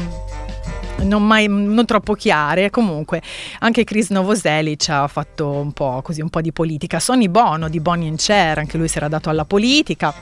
non, 1.04 1.26
mai, 1.26 1.48
non 1.48 1.86
troppo 1.86 2.14
chiare. 2.14 2.70
Comunque, 2.70 3.22
anche 3.60 3.84
Chris 3.84 4.10
Novoselic 4.10 4.90
ha 4.90 5.08
fatto 5.08 5.50
un 5.50 5.72
po' 5.72 6.02
così, 6.02 6.22
un 6.22 6.30
po' 6.30 6.42
di 6.42 6.52
politica. 6.52 7.00
Sonny 7.00 7.28
Bono 7.28 7.70
di 7.70 7.80
Bonnie 7.80 8.14
Cher, 8.16 8.58
anche 8.58 8.78
lui 8.78 8.88
si 8.88 8.98
era 8.98 9.08
dato 9.08 9.30
alla 9.30 9.46
politica. 9.46 10.14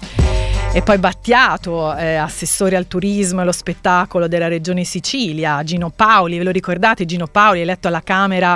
E 0.72 0.84
poi 0.84 1.00
Battiato, 1.00 1.96
eh, 1.96 2.14
assessore 2.16 2.76
al 2.76 2.88
turismo 2.88 3.40
e 3.40 3.42
allo 3.42 3.52
spettacolo 3.52 4.28
della 4.28 4.48
regione 4.48 4.84
Sicilia, 4.84 5.64
Gino 5.64 5.90
Paoli, 5.90 6.38
ve 6.38 6.44
lo 6.44 6.52
ricordate? 6.52 7.06
Gino 7.06 7.26
Paoli 7.26 7.62
eletto 7.62 7.88
alla 7.88 8.02
Camera 8.04 8.56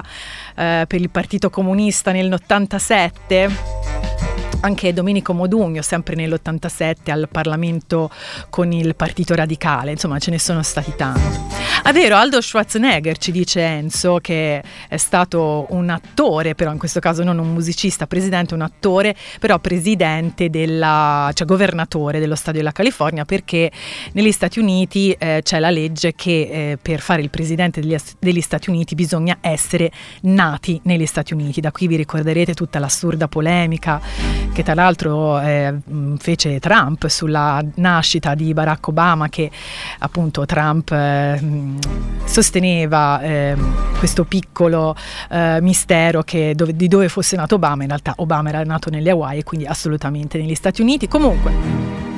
eh, 0.55 0.86
per 0.88 1.01
il 1.01 1.09
Partito 1.09 1.49
Comunista 1.49 2.11
nell'87? 2.11 3.51
anche 4.63 4.93
Domenico 4.93 5.34
Modugno, 5.34 5.82
sempre 5.82 6.15
nell'87 6.15 7.11
al 7.11 7.28
Parlamento 7.30 8.09
con 8.49 8.71
il 8.71 8.95
Partito 8.95 9.36
Radicale, 9.36 9.91
insomma 9.91 10.19
ce 10.19 10.32
ne 10.32 10.39
sono 10.39 10.63
stati 10.63 10.93
tanti. 10.95 11.39
È 11.86 11.91
vero, 11.91 12.15
Aldo 12.15 12.39
Schwarzenegger 12.39 13.17
ci 13.17 13.34
dice 13.34 13.59
Enzo 13.59 14.19
che 14.21 14.63
è 14.88 14.95
stato 14.95 15.65
un 15.71 15.89
attore, 15.89 16.55
però 16.55 16.71
in 16.71 16.77
questo 16.77 17.01
caso 17.01 17.23
non 17.23 17.39
un 17.39 17.51
musicista, 17.51 18.07
presidente, 18.07 18.53
un 18.53 18.61
attore, 18.61 19.13
però 19.38 19.59
presidente 19.59 20.49
della, 20.49 21.29
cioè 21.34 21.45
governatore 21.45 22.21
dello 22.21 22.36
Stato 22.36 22.55
della 22.55 22.71
California 22.71 23.25
perché 23.25 23.69
negli 24.13 24.31
Stati 24.31 24.59
Uniti 24.59 25.11
eh, 25.11 25.41
c'è 25.43 25.59
la 25.59 25.69
legge 25.71 26.13
che 26.15 26.31
eh, 26.71 26.77
per 26.81 27.01
fare 27.01 27.21
il 27.21 27.29
presidente 27.29 27.81
degli, 27.81 27.97
degli 28.17 28.41
Stati 28.41 28.69
Uniti 28.69 28.95
bisogna 28.95 29.39
essere 29.41 29.91
nati 30.21 30.79
negli 30.84 31.05
Stati 31.05 31.34
Uniti. 31.34 31.59
Da 31.59 31.73
qui 31.73 31.88
vi 31.88 31.97
ricorderete 31.97 32.53
tutta 32.53 32.79
l'assurda 32.79 33.27
polemica 33.27 33.99
che 34.53 34.63
tra 34.63 34.73
l'altro 34.73 35.38
eh, 35.41 35.75
fece 36.17 36.61
Trump 36.61 37.07
sulla 37.07 37.61
nascita 37.75 38.36
di 38.36 38.53
Barack 38.53 38.88
Obama 38.88 39.27
che 39.27 39.51
appunto 39.99 40.45
Trump 40.45 40.89
eh, 40.91 41.71
sosteneva 42.24 43.21
eh, 43.21 43.55
questo 43.99 44.26
piccolo 44.26 44.95
eh, 45.30 45.59
mistero 45.61 46.24
dove, 46.55 46.76
di 46.76 46.88
dove 46.88 47.09
fosse 47.09 47.36
nato 47.36 47.55
Obama, 47.55 47.84
in 47.84 47.89
realtà 47.89 48.13
Obama 48.17 48.49
era 48.49 48.63
nato 48.63 48.89
nelle 48.89 49.11
Hawaii 49.11 49.39
e 49.39 49.43
quindi 49.43 49.65
assolutamente 49.65 50.38
negli 50.38 50.55
Stati 50.55 50.82
Uniti. 50.82 51.07
Comunque 51.07 52.12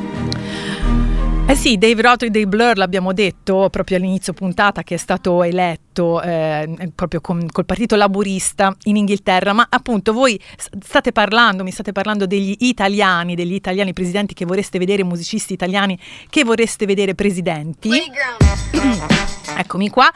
eh 1.47 1.55
sì, 1.55 1.77
Dave 1.77 2.01
Rothery 2.01 2.31
dei 2.31 2.47
Blur 2.47 2.75
l'abbiamo 2.75 3.13
detto 3.13 3.69
proprio 3.69 3.97
all'inizio 3.97 4.33
puntata 4.33 4.81
che 4.81 4.95
è 4.95 4.97
stato 4.97 5.43
eletto 5.43 6.19
eh, 6.21 6.91
proprio 6.95 7.21
con, 7.21 7.47
col 7.51 7.65
partito 7.65 7.95
laburista 7.95 8.75
in 8.83 8.95
Inghilterra, 8.95 9.53
ma 9.53 9.67
appunto 9.69 10.11
voi 10.11 10.39
state 10.57 11.11
parlando, 11.11 11.63
mi 11.63 11.69
state 11.69 11.91
parlando 11.91 12.25
degli 12.25 12.55
italiani, 12.59 13.35
degli 13.35 13.53
italiani 13.53 13.93
presidenti 13.93 14.33
che 14.33 14.45
vorreste 14.45 14.79
vedere, 14.79 15.03
musicisti 15.03 15.53
italiani 15.53 15.99
che 16.29 16.43
vorreste 16.43 16.85
vedere 16.87 17.13
presidenti. 17.13 17.89
Eccomi 19.57 19.89
qua. 19.89 20.11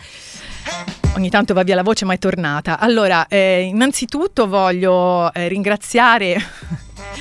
Ogni 1.16 1.30
tanto 1.30 1.54
va 1.54 1.64
via 1.64 1.76
la 1.76 1.84
voce, 1.84 2.06
ma 2.06 2.14
è 2.14 2.18
tornata. 2.18 2.78
Allora, 2.80 3.28
eh, 3.28 3.62
innanzitutto 3.62 4.48
voglio 4.48 5.32
eh, 5.34 5.48
ringraziare... 5.48 6.42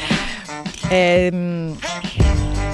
ehm, 0.88 1.76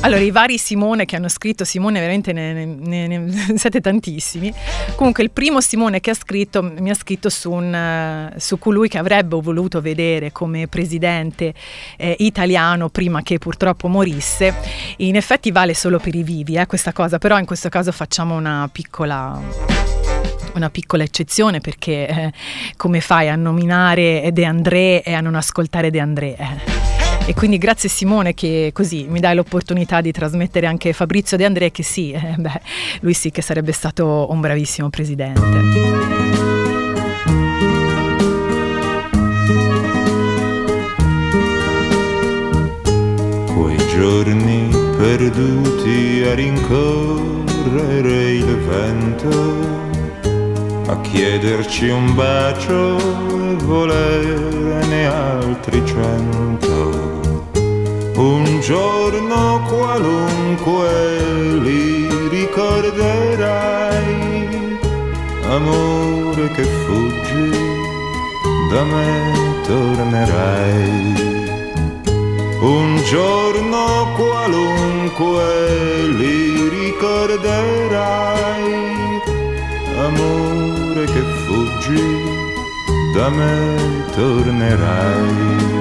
allora, 0.04 0.20
i 0.20 0.30
vari 0.30 0.58
Simone 0.58 1.06
che 1.06 1.16
hanno 1.16 1.28
scritto, 1.28 1.64
Simone 1.64 1.98
veramente 1.98 2.32
ne, 2.34 2.52
ne, 2.52 3.06
ne, 3.06 3.18
ne 3.18 3.32
siete 3.56 3.80
tantissimi. 3.80 4.52
Comunque 4.96 5.22
il 5.22 5.30
primo 5.30 5.62
Simone 5.62 6.00
che 6.00 6.10
ha 6.10 6.14
scritto 6.14 6.62
mi 6.62 6.90
ha 6.90 6.94
scritto 6.94 7.30
su, 7.30 7.50
un, 7.50 8.30
su 8.36 8.58
colui 8.58 8.88
che 8.88 8.98
avrebbe 8.98 9.40
voluto 9.40 9.80
vedere 9.80 10.30
come 10.30 10.68
presidente 10.68 11.54
eh, 11.96 12.16
italiano 12.18 12.90
prima 12.90 13.22
che 13.22 13.38
purtroppo 13.38 13.88
morisse. 13.88 14.54
In 14.98 15.16
effetti 15.16 15.50
vale 15.50 15.72
solo 15.72 15.98
per 15.98 16.14
i 16.14 16.22
vivi 16.22 16.56
eh, 16.56 16.66
questa 16.66 16.92
cosa, 16.92 17.16
però 17.16 17.38
in 17.38 17.46
questo 17.46 17.70
caso 17.70 17.90
facciamo 17.90 18.36
una 18.36 18.68
piccola 18.70 19.40
una 20.54 20.70
piccola 20.70 21.02
eccezione 21.02 21.58
perché 21.58 22.06
eh, 22.06 22.32
come 22.76 23.00
fai 23.00 23.28
a 23.28 23.34
nominare 23.34 24.30
De 24.32 24.44
André 24.44 25.02
e 25.02 25.12
a 25.12 25.20
non 25.20 25.34
ascoltare 25.34 25.90
De 25.90 25.98
André? 25.98 26.36
Eh. 26.36 26.83
E 27.26 27.32
quindi 27.32 27.56
grazie 27.56 27.88
Simone 27.88 28.34
che 28.34 28.70
così 28.74 29.06
mi 29.08 29.18
dai 29.18 29.34
l'opportunità 29.34 30.02
di 30.02 30.12
trasmettere 30.12 30.66
anche 30.66 30.92
Fabrizio 30.92 31.38
De 31.38 31.46
André 31.46 31.70
che 31.70 31.82
sì, 31.82 32.12
eh, 32.12 32.34
beh, 32.36 32.60
lui 33.00 33.14
sì 33.14 33.30
che 33.30 33.40
sarebbe 33.40 33.72
stato 33.72 34.26
un 34.28 34.40
bravissimo 34.42 34.90
presidente. 34.90 35.40
Quei 43.54 43.78
giorni 43.88 44.68
perduti 44.98 46.24
a 46.26 46.34
rincorrere 46.34 48.32
il 48.32 48.56
vento, 48.58 49.93
a 50.86 51.00
chiederci 51.00 51.88
un 51.88 52.14
bacio 52.14 52.96
e 52.96 53.54
volerne 53.64 55.06
altri 55.06 55.84
cento 55.86 57.14
un 58.16 58.60
giorno 58.60 59.60
qualunque 59.68 61.18
li 61.62 62.06
ricorderai, 62.28 63.78
amore 65.48 66.48
che 66.52 66.62
fuggi, 66.62 67.50
da 68.70 68.84
me 68.84 69.32
tornerai. 69.66 71.32
Un 72.60 73.02
giorno 73.04 74.12
qualunque 74.16 75.42
li 76.16 76.68
ricorderai, 76.68 78.32
amore 79.96 81.04
che 81.06 81.22
fuggi, 81.44 82.02
da 83.14 83.28
me 83.30 84.04
tornerai. 84.14 85.74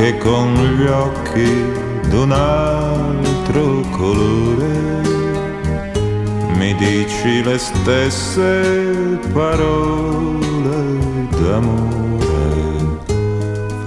che 0.00 0.16
con 0.16 0.54
gli 0.54 0.86
occhi 0.86 1.62
d'un 2.08 2.32
altro 2.32 3.82
colore 3.90 5.02
mi 6.54 6.74
dici 6.76 7.42
le 7.44 7.58
stesse 7.58 9.18
parole 9.30 10.48
d'amore. 11.38 12.29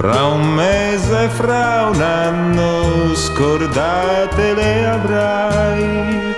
Fra 0.03 0.25
un 0.25 0.45
mese, 0.53 1.29
fra 1.29 1.89
un 1.89 2.01
anno, 2.01 3.15
scordate 3.15 4.53
le 4.53 4.85
avrai, 4.85 6.35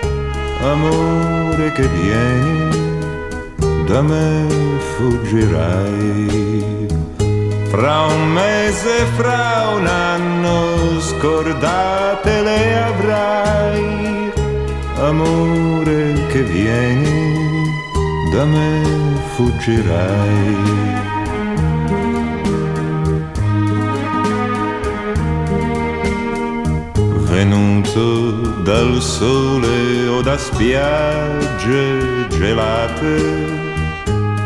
amore 0.62 1.72
che 1.72 1.88
vieni, 1.88 2.70
da 3.88 4.04
me 4.04 4.46
fuggirai. 4.96 6.86
Fra 7.72 8.06
un 8.06 8.34
mese, 8.34 9.04
fra 9.18 9.72
un 9.76 9.88
anno, 9.88 11.00
scordate 11.00 12.42
le 12.44 12.84
avrai, 12.84 14.32
amore 15.00 16.14
che 16.28 16.44
vieni, 16.44 17.68
da 18.32 18.46
me 18.46 18.84
fuggirai. 19.34 21.15
Sole 29.18 30.10
o 30.10 30.22
da 30.22 30.38
spiagge 30.38 32.28
gelate, 32.38 33.16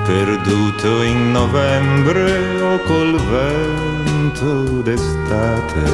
perduto 0.05 1.01
in 1.01 1.31
novembre 1.31 2.61
o 2.61 2.77
col 2.85 3.13
vento 3.33 4.81
d'estate. 4.85 5.85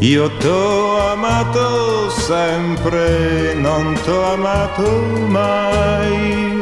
Io 0.00 0.30
t'ho 0.38 1.12
amato 1.12 2.08
sempre, 2.08 3.54
non 3.56 3.94
t'ho 4.04 4.22
amato 4.36 4.88
mai, 5.28 6.60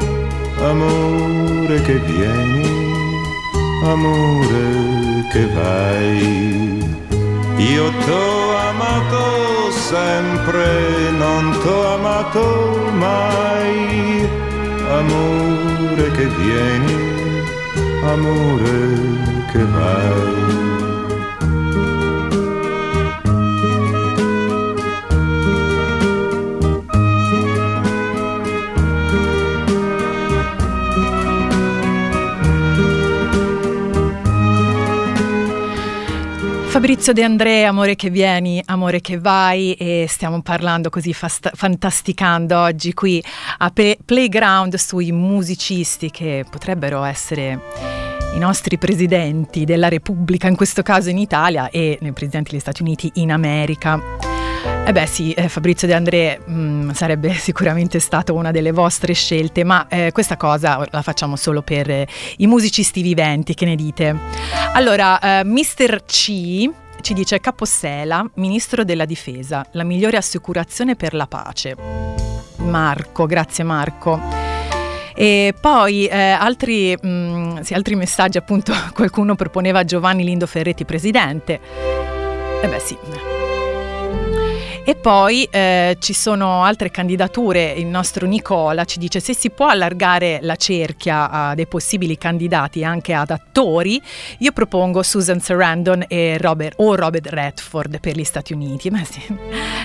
amore 0.71 1.81
che 1.83 1.97
vieni, 2.11 2.67
amore 3.85 5.27
che 5.33 5.47
vai. 5.55 6.91
Io 7.57 7.87
t'ho 8.05 8.57
amato 8.71 9.52
sempre, 9.93 11.11
non 11.19 11.43
t'ho 11.63 11.81
amato 11.97 12.45
mai. 12.93 14.27
Amore 15.01 16.11
che 16.17 16.27
vieni, 16.41 16.99
amore 18.15 18.79
che 19.51 19.63
vai. 19.77 20.82
Fabrizio 36.83 37.13
De 37.13 37.23
Andrea, 37.23 37.69
amore 37.69 37.95
che 37.95 38.11
vieni, 38.11 38.61
amore 38.67 39.01
che 39.01 39.17
vai 39.17 39.73
e 39.75 40.07
stiamo 40.09 40.43
parlando 40.43 40.91
così 40.91 41.13
fast- 41.13 41.53
fantasticando 41.55 42.59
oggi 42.59 42.93
qui 42.93 43.23
a 43.59 43.71
Pe- 43.71 43.99
Playground 44.05 44.75
sui 44.75 45.13
musicisti 45.13 46.11
che 46.11 46.45
potrebbero 46.51 47.05
essere 47.05 47.61
i 48.35 48.39
nostri 48.41 48.79
presidenti 48.79 49.65
della 49.65 49.89
Repubblica, 49.89 50.49
in 50.49 50.57
questo 50.57 50.83
caso 50.83 51.09
in 51.09 51.19
Italia 51.19 51.71
e 51.71 51.99
i 52.01 52.13
presidenti 52.13 52.51
degli 52.51 52.61
Stati 52.61 52.83
Uniti 52.83 53.13
in 53.15 53.31
America. 53.31 54.32
Eh 54.85 54.91
beh 54.91 55.07
sì, 55.07 55.33
eh, 55.33 55.49
Fabrizio 55.49 55.87
De 55.87 55.95
André 55.95 56.41
mh, 56.45 56.53
mm, 56.53 56.91
sarebbe 56.91 57.33
sicuramente 57.39 58.01
stata 58.01 58.33
una 58.33 58.51
delle 58.51 58.73
vostre 58.73 59.13
scelte, 59.13 59.63
ma 59.63 59.87
eh, 59.89 60.11
questa 60.13 60.37
cosa 60.37 60.85
la 60.91 61.03
facciamo 61.03 61.37
solo 61.37 61.63
per 61.63 61.89
eh, 61.89 62.09
i 62.39 62.49
musicisti 62.49 63.01
viventi, 63.01 63.55
che 63.55 63.65
ne 63.65 63.77
dite? 63.77 64.17
Allora, 64.75 65.21
eh, 65.21 65.45
Mr. 65.45 66.03
C 66.05 66.69
ci 67.01 67.15
dice 67.15 67.39
Capossela, 67.39 68.29
ministro 68.35 68.83
della 68.85 69.05
difesa, 69.05 69.65
la 69.73 69.85
migliore 69.85 70.17
assicurazione 70.17 70.97
per 70.97 71.15
la 71.15 71.29
pace. 71.29 71.77
Marco, 72.57 73.27
grazie 73.27 73.63
Marco. 73.63 74.21
E 75.15 75.55
poi 75.61 76.07
eh, 76.07 76.19
altri, 76.19 76.97
mh, 77.01 77.09
mm, 77.09 77.59
sì, 77.61 77.75
altri 77.75 77.95
messaggi, 77.95 78.37
appunto, 78.37 78.73
qualcuno 78.93 79.37
proponeva 79.37 79.85
Giovanni 79.85 80.25
Lindo 80.25 80.47
Ferretti 80.47 80.85
presidente. 80.85 81.61
Eh 82.63 82.69
beh 82.69 82.81
sì, 82.81 82.97
e 84.85 84.97
poi 84.97 85.45
eh, 85.45 85.97
ci 86.01 86.13
sono 86.13 86.65
altre 86.65 86.91
candidature, 86.91 87.71
il 87.73 87.87
nostro 87.87 88.27
Nicola 88.27 88.85
ci 88.85 88.99
dice 88.99 89.21
se 89.21 89.35
si 89.35 89.51
può 89.51 89.69
allargare 89.69 90.41
la 90.43 90.57
cerchia 90.57 91.53
dei 91.55 91.67
possibili 91.67 92.19
candidati 92.19 92.83
anche 92.83 93.13
ad 93.13 93.31
attori, 93.31 94.01
io 94.39 94.53
propongo 94.53 95.03
Susan 95.03 95.41
Sarandon 95.41 96.05
e 96.09 96.37
Robert, 96.39 96.75
o 96.79 96.95
Robert 96.95 97.29
Redford 97.29 98.01
per 98.01 98.17
gli 98.17 98.25
Stati 98.25 98.53
Uniti. 98.53 98.91
Ma 98.91 99.05
sì, 99.05 99.23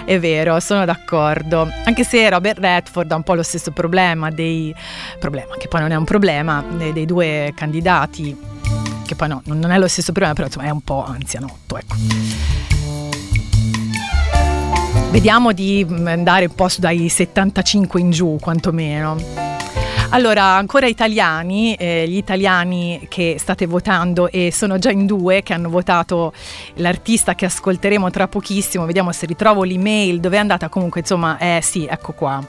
è 0.06 0.20
vero, 0.20 0.60
sono 0.60 0.84
d'accordo. 0.86 1.70
Anche 1.86 2.04
se 2.04 2.28
Robert 2.30 2.58
Redford 2.58 3.12
ha 3.12 3.16
un 3.16 3.24
po' 3.24 3.36
lo 3.36 3.44
stesso 3.44 3.72
problema 3.72 4.30
dei... 4.30 4.74
problema, 5.20 5.56
che 5.58 5.68
poi 5.68 5.82
non 5.82 5.92
è 5.92 5.96
un 5.96 6.06
problema, 6.06 6.64
dei, 6.76 6.94
dei 6.94 7.06
due 7.06 7.54
candidati, 7.56 8.36
che 9.06 9.16
poi 9.16 9.28
no, 9.28 9.42
non 9.46 9.72
è 9.72 9.78
lo 9.78 9.88
stesso 9.88 10.12
problema, 10.12 10.34
però 10.34 10.48
insomma 10.48 10.68
è 10.68 10.72
un 10.72 10.82
po' 10.82 11.04
anzianotto, 11.06 11.78
ecco. 11.78 12.77
Vediamo 15.12 15.52
di 15.52 15.86
andare 15.90 16.46
un 16.46 16.54
po' 16.54 16.68
dai 16.78 17.10
75 17.10 18.00
in 18.00 18.12
giù, 18.12 18.38
quantomeno. 18.40 19.57
Allora, 20.10 20.56
ancora 20.56 20.88
italiani, 20.88 21.76
eh, 21.76 22.06
gli 22.08 22.16
italiani 22.16 23.08
che 23.10 23.36
state 23.38 23.66
votando 23.66 24.32
e 24.32 24.54
sono 24.54 24.80
già 24.80 24.90
in 24.90 25.06
due 25.06 25.44
che 25.44 25.54
hanno 25.54 25.70
votato 25.70 26.32
l'artista 26.76 27.36
che 27.36 27.46
ascolteremo 27.46 28.10
tra 28.10 28.30
pochissimo, 28.30 28.86
vediamo 28.86 29.12
se 29.12 29.26
ritrovo 29.26 29.64
l'email, 29.64 30.22
dove 30.22 30.38
è 30.38 30.40
andata 30.40 30.70
comunque, 30.70 31.02
insomma, 31.02 31.38
eh 31.38 31.60
sì, 31.62 31.86
ecco 31.86 32.14
qua. 32.14 32.42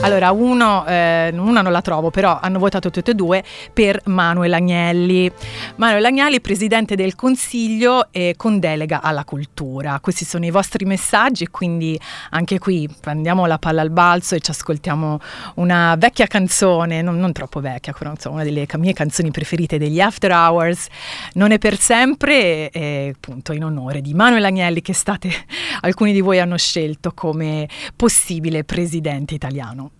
Allora, 0.00 0.32
uno, 0.32 0.86
eh, 0.86 1.30
una 1.36 1.60
non 1.60 1.70
la 1.70 1.82
trovo, 1.82 2.10
però 2.10 2.38
hanno 2.40 2.58
votato 2.58 2.90
tutte 2.90 3.10
e 3.10 3.14
due 3.14 3.44
per 3.72 4.00
Manuel 4.06 4.54
Agnelli. 4.54 5.30
Manuel 5.76 6.04
Agnelli, 6.06 6.40
presidente 6.40 6.96
del 6.96 7.14
Consiglio 7.14 8.08
e 8.10 8.34
con 8.36 8.58
delega 8.58 9.00
alla 9.02 9.24
cultura. 9.24 9.98
Questi 10.00 10.24
sono 10.24 10.46
i 10.46 10.50
vostri 10.50 10.86
messaggi, 10.86 11.46
quindi 11.48 11.98
anche 12.30 12.58
qui 12.58 12.88
prendiamo 13.00 13.44
la 13.46 13.58
palla 13.58 13.82
al 13.82 13.90
balzo 13.90 14.34
e 14.34 14.40
ci 14.40 14.50
ascoltiamo 14.50 15.20
una 15.56 15.94
vecchia 15.96 16.26
canzone 16.26 17.01
non, 17.02 17.18
non 17.18 17.32
troppo 17.32 17.60
vecchia, 17.60 17.92
però 17.92 18.10
insomma, 18.10 18.36
una 18.36 18.44
delle 18.44 18.66
mie 18.78 18.92
canzoni 18.92 19.30
preferite 19.30 19.78
degli 19.78 20.00
After 20.00 20.30
Hours, 20.30 20.86
Non 21.34 21.50
è 21.50 21.58
per 21.58 21.78
sempre, 21.78 22.70
e, 22.70 23.12
appunto 23.14 23.52
in 23.52 23.64
onore 23.64 24.00
di 24.00 24.14
Manuel 24.14 24.44
Agnelli 24.44 24.82
che 24.82 24.94
state, 24.94 25.30
alcuni 25.82 26.12
di 26.12 26.20
voi 26.20 26.38
hanno 26.38 26.56
scelto 26.56 27.12
come 27.12 27.68
possibile 27.96 28.64
presidente 28.64 29.34
italiano. 29.34 29.90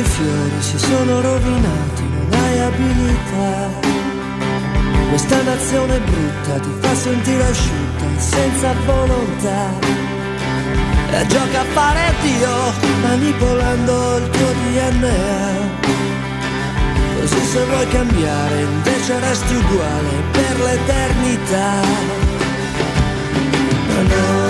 Tuoi 0.00 0.04
fiori 0.04 0.62
si 0.62 0.78
sono 0.78 1.20
rovinati, 1.20 2.02
non 2.02 2.40
hai 2.40 2.60
abilità. 2.60 3.88
Questa 5.10 5.42
nazione 5.42 6.00
brutta 6.00 6.58
ti 6.60 6.70
fa 6.80 6.94
sentire 6.94 7.42
asciutta, 7.44 8.06
senza 8.16 8.74
volontà. 8.86 9.68
E 11.12 11.26
gioca 11.26 11.60
a 11.60 11.64
fare 11.72 12.14
Dio, 12.22 12.72
manipolando 13.02 14.16
il 14.16 14.30
tuo 14.30 14.52
DNA. 14.52 15.78
Così 17.20 17.44
se 17.44 17.64
vuoi 17.64 17.88
cambiare, 17.88 18.60
invece 18.60 19.18
resti 19.20 19.54
uguale 19.54 20.12
per 20.32 20.60
l'eternità. 20.60 21.72
Ma 23.88 24.02
non 24.02 24.49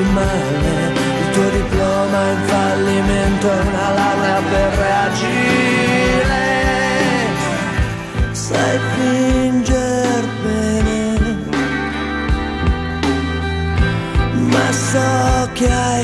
male, 0.00 0.92
il 1.20 1.30
tuo 1.32 1.48
diploma 1.50 2.30
in 2.30 2.38
fallimento 2.46 3.50
è 3.50 3.60
una 3.60 3.92
laurea 3.92 4.40
per 4.50 4.68
reagire, 4.86 6.40
sai 8.32 8.78
finger 8.94 10.24
bene, 10.42 11.36
ma 14.52 14.72
so 14.72 15.50
che 15.52 15.70
hai 15.70 16.01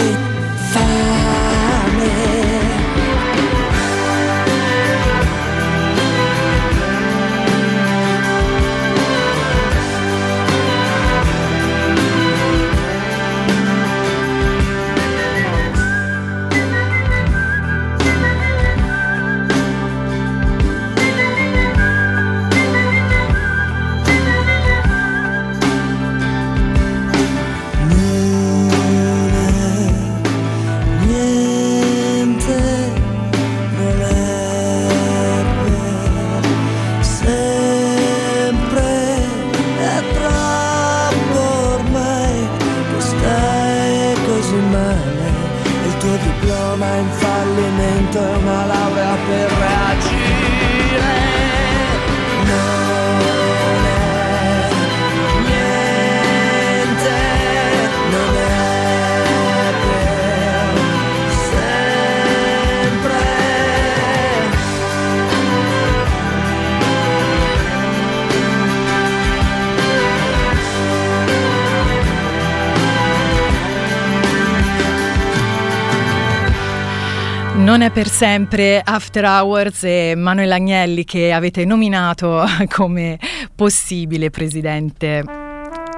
Non 77.78 77.86
è 77.86 77.92
per 77.92 78.08
sempre 78.08 78.82
After 78.84 79.24
Hours 79.24 79.84
e 79.84 80.14
Manuel 80.16 80.50
Agnelli 80.50 81.04
che 81.04 81.32
avete 81.32 81.64
nominato 81.64 82.44
come 82.68 83.20
possibile 83.54 84.30
presidente 84.30 85.22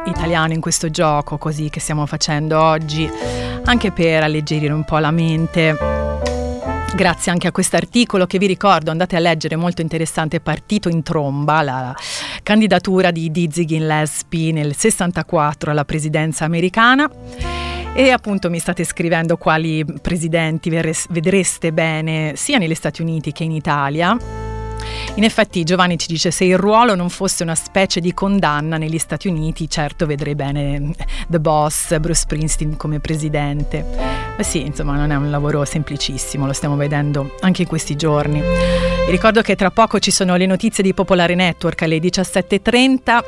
italiano 0.05 0.53
in 0.53 0.61
questo 0.61 0.91
gioco 0.91 1.39
così 1.39 1.71
che 1.71 1.81
stiamo 1.81 2.05
facendo 2.05 2.61
oggi, 2.61 3.11
anche 3.65 3.93
per 3.93 4.25
alleggerire 4.25 4.75
un 4.75 4.85
po' 4.85 4.99
la 4.99 5.11
mente. 5.11 5.75
Grazie 6.95 7.33
anche 7.33 7.49
a 7.49 7.51
quest'articolo 7.51 8.27
che 8.27 8.37
vi 8.37 8.47
ricordo, 8.47 8.91
andate 8.91 9.17
a 9.17 9.21
leggere, 9.21 9.57
molto 9.57 9.81
interessante, 9.81 10.39
Partito 10.41 10.91
in 10.91 11.03
tromba, 11.03 11.63
la 11.63 11.97
candidatura 12.43 13.11
di 13.11 13.31
Dizzy 13.31 13.65
Gillespie 13.65 14.53
nel 14.53 14.77
64 14.77 15.71
alla 15.71 15.87
presidenza 15.87 16.45
americana. 16.45 17.70
E 17.93 18.11
appunto 18.11 18.49
mi 18.51 18.59
state 18.59 18.85
scrivendo 18.85 19.37
quali 19.37 19.85
presidenti 20.01 20.71
vedreste 20.71 21.73
bene 21.73 22.33
sia 22.37 22.59
negli 22.59 22.75
Stati 22.75 23.03
Uniti 23.03 23.33
che 23.33 23.45
in 23.45 23.51
Italia. 23.51 24.17
In 25.17 25.25
effetti 25.25 25.65
Giovanni 25.65 25.99
ci 25.99 26.07
dice 26.07 26.31
se 26.31 26.45
il 26.45 26.57
ruolo 26.57 26.95
non 26.95 27.11
fosse 27.11 27.43
una 27.43 27.57
specie 27.57 28.01
di 28.01 28.15
condanna 28.15 28.79
negli 28.79 28.99
Stati 28.99 29.29
Uniti, 29.29 29.69
certo 29.69 30.07
vedrei 30.07 30.35
bene 30.35 30.95
The 31.29 31.41
Boss, 31.41 31.99
Bruce 31.99 32.21
Springsteen 32.21 32.77
come 32.77 33.01
presidente. 33.01 33.85
Ma 34.37 34.43
sì, 34.43 34.65
insomma 34.65 34.95
non 34.97 35.11
è 35.11 35.17
un 35.17 35.29
lavoro 35.31 35.65
semplicissimo, 35.65 36.47
lo 36.47 36.53
stiamo 36.53 36.77
vedendo 36.77 37.37
anche 37.41 37.63
in 37.63 37.69
questi 37.69 37.97
giorni. 37.97 38.41
Vi 38.41 39.11
ricordo 39.11 39.43
che 39.43 39.57
tra 39.57 39.71
poco 39.71 39.99
ci 39.99 40.13
sono 40.13 40.37
le 40.37 40.47
notizie 40.47 40.83
di 40.83 40.95
Popolare 40.95 41.35
Network 41.35 41.83
alle 41.83 41.99
17.30 41.99 43.21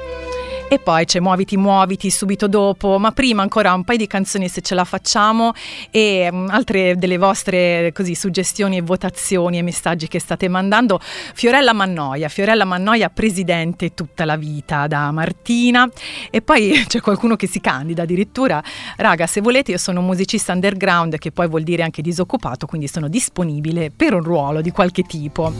e 0.73 0.79
poi 0.79 1.05
c'è 1.05 1.21
Muoviti 1.21 1.59
Muoviti 1.59 2.09
subito 2.09 2.49
dopo, 2.49 2.99
ma 2.99 3.13
prima 3.13 3.43
ancora 3.43 3.75
un 3.75 3.85
paio 3.85 3.99
di 3.99 4.07
canzoni 4.07 4.49
se 4.49 4.63
ce 4.63 4.75
la 4.75 4.85
facciamo 4.85 5.53
e 5.91 6.31
um, 6.33 6.49
altre 6.49 6.97
delle 6.97 7.19
vostre 7.19 7.93
così, 7.93 8.15
suggestioni 8.15 8.79
e 8.79 8.81
votazioni 8.81 9.59
e 9.59 9.63
messaggi 9.63 10.09
che 10.09 10.19
state 10.19 10.49
mandando. 10.49 10.99
Fiorella 10.99 11.75
Mannoia, 11.75 12.31
Fiorella 12.31 12.65
Mannoia 12.65 13.11
presidente 13.11 13.93
tutta 13.93 14.25
la 14.25 14.37
vita 14.37 14.87
da 14.87 15.11
Martina 15.11 15.87
e 16.31 16.41
poi 16.41 16.85
c'è 16.89 17.01
qualcuno 17.01 17.37
che 17.37 17.47
si 17.47 17.61
candida 17.61 18.05
addirittura. 18.05 18.63
Raga, 18.97 19.27
se 19.27 19.43
volete 19.43 19.73
io 19.73 19.79
sono 19.79 20.01
un 20.01 20.07
musicista 20.07 20.55
underground 20.55 21.19
che 21.19 21.33
poi 21.33 21.49
vuol 21.49 21.65
dire 21.65 21.83
anche 21.83 22.01
disoccupato, 22.01 22.65
quindi 22.65 22.89
sono 22.89 23.09
disponibile 23.09 23.91
per 23.95 24.15
un 24.15 24.23
ruolo 24.23 24.63
di 24.63 24.71
qualche 24.71 25.03
tipo. 25.03 25.53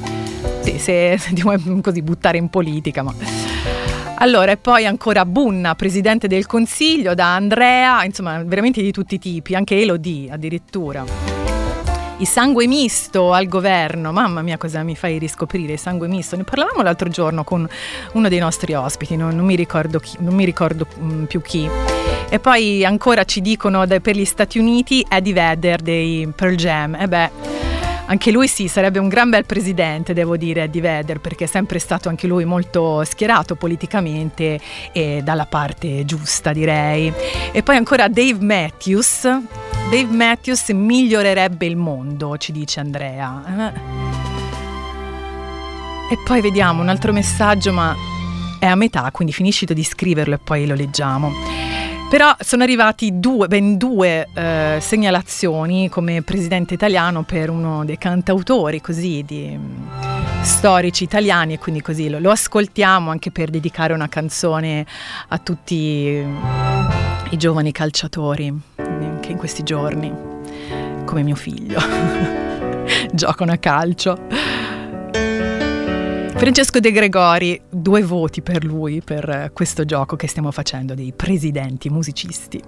Se, 0.63 0.79
se 1.19 1.35
ti 1.35 1.43
vuoi 1.43 1.61
così 1.83 2.01
buttare 2.01 2.39
in 2.39 2.49
politica, 2.49 3.03
ma... 3.03 3.52
Allora, 4.23 4.53
e 4.53 4.57
poi 4.57 4.87
ancora 4.87 5.27
Bunna, 5.27 5.75
presidente 5.75 6.29
del 6.29 6.47
consiglio, 6.47 7.13
da 7.13 7.35
Andrea, 7.35 8.05
insomma, 8.05 8.41
veramente 8.45 8.81
di 8.81 8.93
tutti 8.93 9.17
i 9.17 9.19
tipi, 9.19 9.57
anche 9.57 9.81
Elodie 9.81 10.31
addirittura. 10.31 11.05
Il 12.19 12.29
sangue 12.29 12.69
misto 12.69 13.33
al 13.33 13.49
governo, 13.49 14.13
mamma 14.13 14.43
mia 14.43 14.59
cosa 14.59 14.85
mi 14.85 14.95
fai 14.95 15.19
riscoprire 15.19 15.73
il 15.73 15.79
sangue 15.81 16.07
misto, 16.07 16.37
ne 16.37 16.45
parlavamo 16.45 16.83
l'altro 16.83 17.09
giorno 17.09 17.43
con 17.43 17.69
uno 18.13 18.29
dei 18.29 18.39
nostri 18.39 18.75
ospiti, 18.75 19.17
non, 19.17 19.35
non 19.35 19.45
mi 19.45 19.57
ricordo, 19.57 19.99
chi, 19.99 20.17
non 20.21 20.35
mi 20.35 20.45
ricordo 20.45 20.87
mm, 21.01 21.25
più 21.25 21.43
chi. 21.43 21.69
E 22.29 22.39
poi 22.39 22.85
ancora 22.85 23.25
ci 23.25 23.41
dicono 23.41 23.85
per 23.85 24.15
gli 24.15 24.25
Stati 24.25 24.61
Uniti 24.61 25.05
Eddie 25.09 25.33
Vedder 25.33 25.83
dei 25.83 26.33
Pearl 26.33 26.55
Jam, 26.55 26.95
e 26.95 27.09
beh... 27.09 27.72
Anche 28.07 28.31
lui 28.31 28.49
sì, 28.49 28.69
sarebbe 28.69 28.99
un 28.99 29.09
gran 29.09 29.31
bel 29.31 29.47
presidente, 29.47 30.13
devo 30.13 30.37
dire, 30.37 30.65
Eddie 30.65 30.81
Vedder, 30.81 31.21
perché 31.21 31.45
è 31.45 31.47
sempre 31.47 31.79
stato 31.79 32.09
anche 32.09 32.27
lui 32.27 32.45
molto 32.45 33.05
schierato 33.05 33.55
politicamente 33.55 34.61
e 34.93 35.21
dalla 35.23 35.47
parte 35.47 36.05
giusta, 36.05 36.53
direi. 36.53 37.13
E 37.53 37.63
poi 37.63 37.77
ancora 37.77 38.09
Dave 38.09 38.39
Matthews. 38.45 39.23
Dave 39.23 40.09
Matthews 40.11 40.69
migliorerebbe 40.71 41.65
il 41.67 41.77
mondo, 41.77 42.37
ci 42.39 42.53
dice 42.53 42.81
Andrea. 42.81 43.73
Eh. 43.73 43.81
E 46.13 46.19
poi 46.25 46.41
vediamo 46.43 46.83
un 46.83 46.89
altro 46.89 47.13
messaggio, 47.13 47.73
ma 47.73 47.97
è 48.59 48.67
a 48.67 48.75
metà, 48.75 49.09
quindi 49.11 49.33
finiscito 49.33 49.73
di 49.73 49.83
scriverlo 49.83 50.35
e 50.35 50.39
poi 50.39 50.67
lo 50.67 50.75
leggiamo. 50.75 51.52
Però 52.13 52.37
sono 52.41 52.63
arrivati 52.63 53.19
due, 53.19 53.49
ben 53.49 53.79
due 53.79 54.29
eh, 54.35 54.77
segnalazioni 54.83 55.89
come 55.89 56.21
presidente 56.21 56.75
italiano 56.75 57.23
per 57.23 57.49
uno 57.49 57.87
dei 57.87 57.97
cantautori 57.97 58.83
così 58.83 59.25
di 59.27 59.57
mm, 59.57 60.43
storici 60.43 61.05
italiani 61.05 61.55
e 61.55 61.59
quindi 61.59 61.81
così 61.81 62.11
lo, 62.11 62.19
lo 62.19 62.31
ascoltiamo 62.31 63.11
anche 63.11 63.31
per 63.31 63.49
dedicare 63.49 63.95
una 63.95 64.11
canzone 64.11 64.85
a 65.29 65.39
tutti 65.39 66.23
mm, 66.23 66.37
i 67.31 67.39
giovani 67.39 67.73
calciatori 67.73 68.61
anche 68.77 69.31
in 69.31 69.39
questi 69.39 69.63
giorni 69.63 70.13
come 71.07 71.23
mio 71.23 71.35
figlio 71.35 71.81
giocano 73.11 73.53
a 73.53 73.57
calcio. 73.57 74.61
Francesco 76.43 76.81
De 76.81 76.91
Gregori, 76.91 77.63
due 77.71 78.03
voti 78.03 78.43
per 78.43 78.65
lui 78.65 79.01
per 79.01 79.29
eh, 79.29 79.51
questo 79.53 79.85
gioco 79.85 80.17
che 80.17 80.27
stiamo 80.27 80.51
facendo 80.51 80.93
dei 80.93 81.13
presidenti 81.13 81.89
musicisti. 81.89 82.61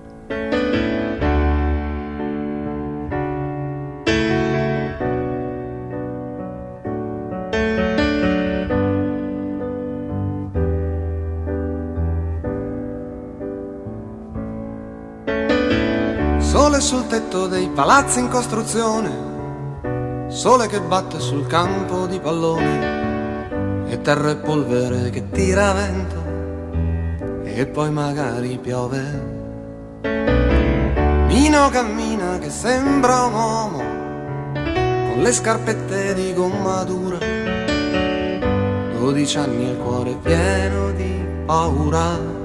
Sole 16.39 16.81
sul 16.81 17.09
tetto 17.09 17.49
dei 17.49 17.68
palazzi 17.75 18.20
in 18.20 18.29
costruzione, 18.29 20.29
sole 20.29 20.68
che 20.68 20.81
batte 20.81 21.18
sul 21.18 21.49
campo 21.49 22.07
di 22.07 22.20
pallone 22.20 23.13
e 23.87 24.01
terra 24.01 24.30
e 24.30 24.37
polvere 24.37 25.11
che 25.11 25.28
tira 25.30 25.72
vento 25.72 26.22
e 27.45 27.66
poi 27.66 27.91
magari 27.91 28.59
piove. 28.59 29.32
Nino 31.28 31.68
cammina 31.70 32.39
che 32.39 32.51
sembra 32.51 33.24
un 33.24 33.32
uomo 33.32 33.78
con 35.14 35.22
le 35.22 35.32
scarpette 35.32 36.14
di 36.14 36.35
gomma 36.35 36.82
dura. 36.85 37.18
12 38.99 39.39
anni 39.39 39.70
il 39.70 39.76
cuore 39.76 40.16
pieno 40.22 40.91
di 40.93 41.24
paura. 41.45 42.43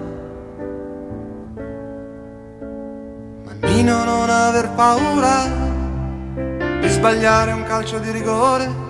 Nino 3.62 4.04
non 4.04 4.30
aver 4.30 4.70
paura 4.76 5.46
di 6.82 6.88
sbagliare 6.88 7.52
un 7.52 7.64
calcio 7.64 7.98
di 8.00 8.12
rigore. 8.12 8.89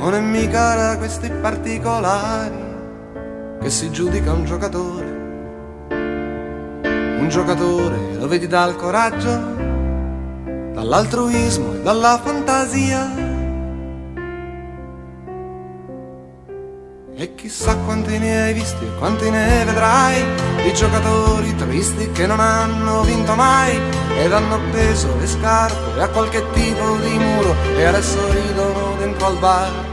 Non 0.00 0.14
è 0.14 0.20
mica 0.20 0.74
da 0.74 0.96
questi 0.96 1.28
particolari 1.28 2.56
che 3.60 3.68
si 3.68 3.90
giudica 3.90 4.32
un 4.32 4.46
giocatore. 4.46 5.18
Un 7.20 7.26
giocatore 7.28 8.14
lo 8.14 8.26
vedi 8.26 8.46
dal 8.46 8.76
coraggio, 8.76 9.28
dall'altruismo 10.72 11.74
e 11.74 11.82
dalla 11.82 12.18
fantasia 12.24 13.28
E 17.20 17.34
chissà 17.34 17.76
quanti 17.76 18.18
ne 18.18 18.44
hai 18.44 18.54
visti 18.54 18.82
e 18.82 18.94
quanti 18.96 19.28
ne 19.28 19.62
vedrai 19.66 20.24
di 20.62 20.72
giocatori 20.72 21.54
tristi 21.54 22.10
che 22.12 22.26
non 22.26 22.40
hanno 22.40 23.02
vinto 23.02 23.34
mai 23.34 23.78
ed 24.16 24.32
hanno 24.32 24.54
appeso 24.54 25.14
le 25.18 25.26
scarpe 25.26 26.00
a 26.00 26.08
qualche 26.08 26.42
tipo 26.52 26.96
di 26.96 27.18
muro 27.18 27.54
e 27.76 27.84
adesso 27.84 28.26
ridono 28.32 28.96
dentro 28.96 29.26
al 29.26 29.36
bar. 29.36 29.89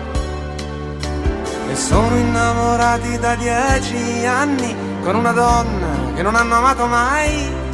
E 1.69 1.75
sono 1.75 2.15
innamorati 2.15 3.17
da 3.19 3.35
dieci 3.35 4.25
anni 4.25 4.75
con 5.03 5.15
una 5.15 5.31
donna 5.31 6.13
che 6.15 6.21
non 6.21 6.35
hanno 6.35 6.55
amato 6.55 6.85
mai. 6.87 7.65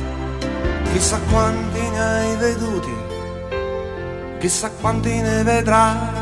Chissà 0.92 1.20
quanti 1.30 1.80
ne 1.80 2.00
hai 2.00 2.36
veduti, 2.36 2.94
chissà 4.40 4.70
quanti 4.80 5.22
ne 5.22 5.44
vedrai. 5.44 6.22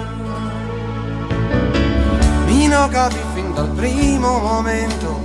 Nino 2.45 2.87
capì 2.87 3.17
fin 3.33 3.53
dal 3.53 3.69
primo 3.69 4.39
momento, 4.39 5.19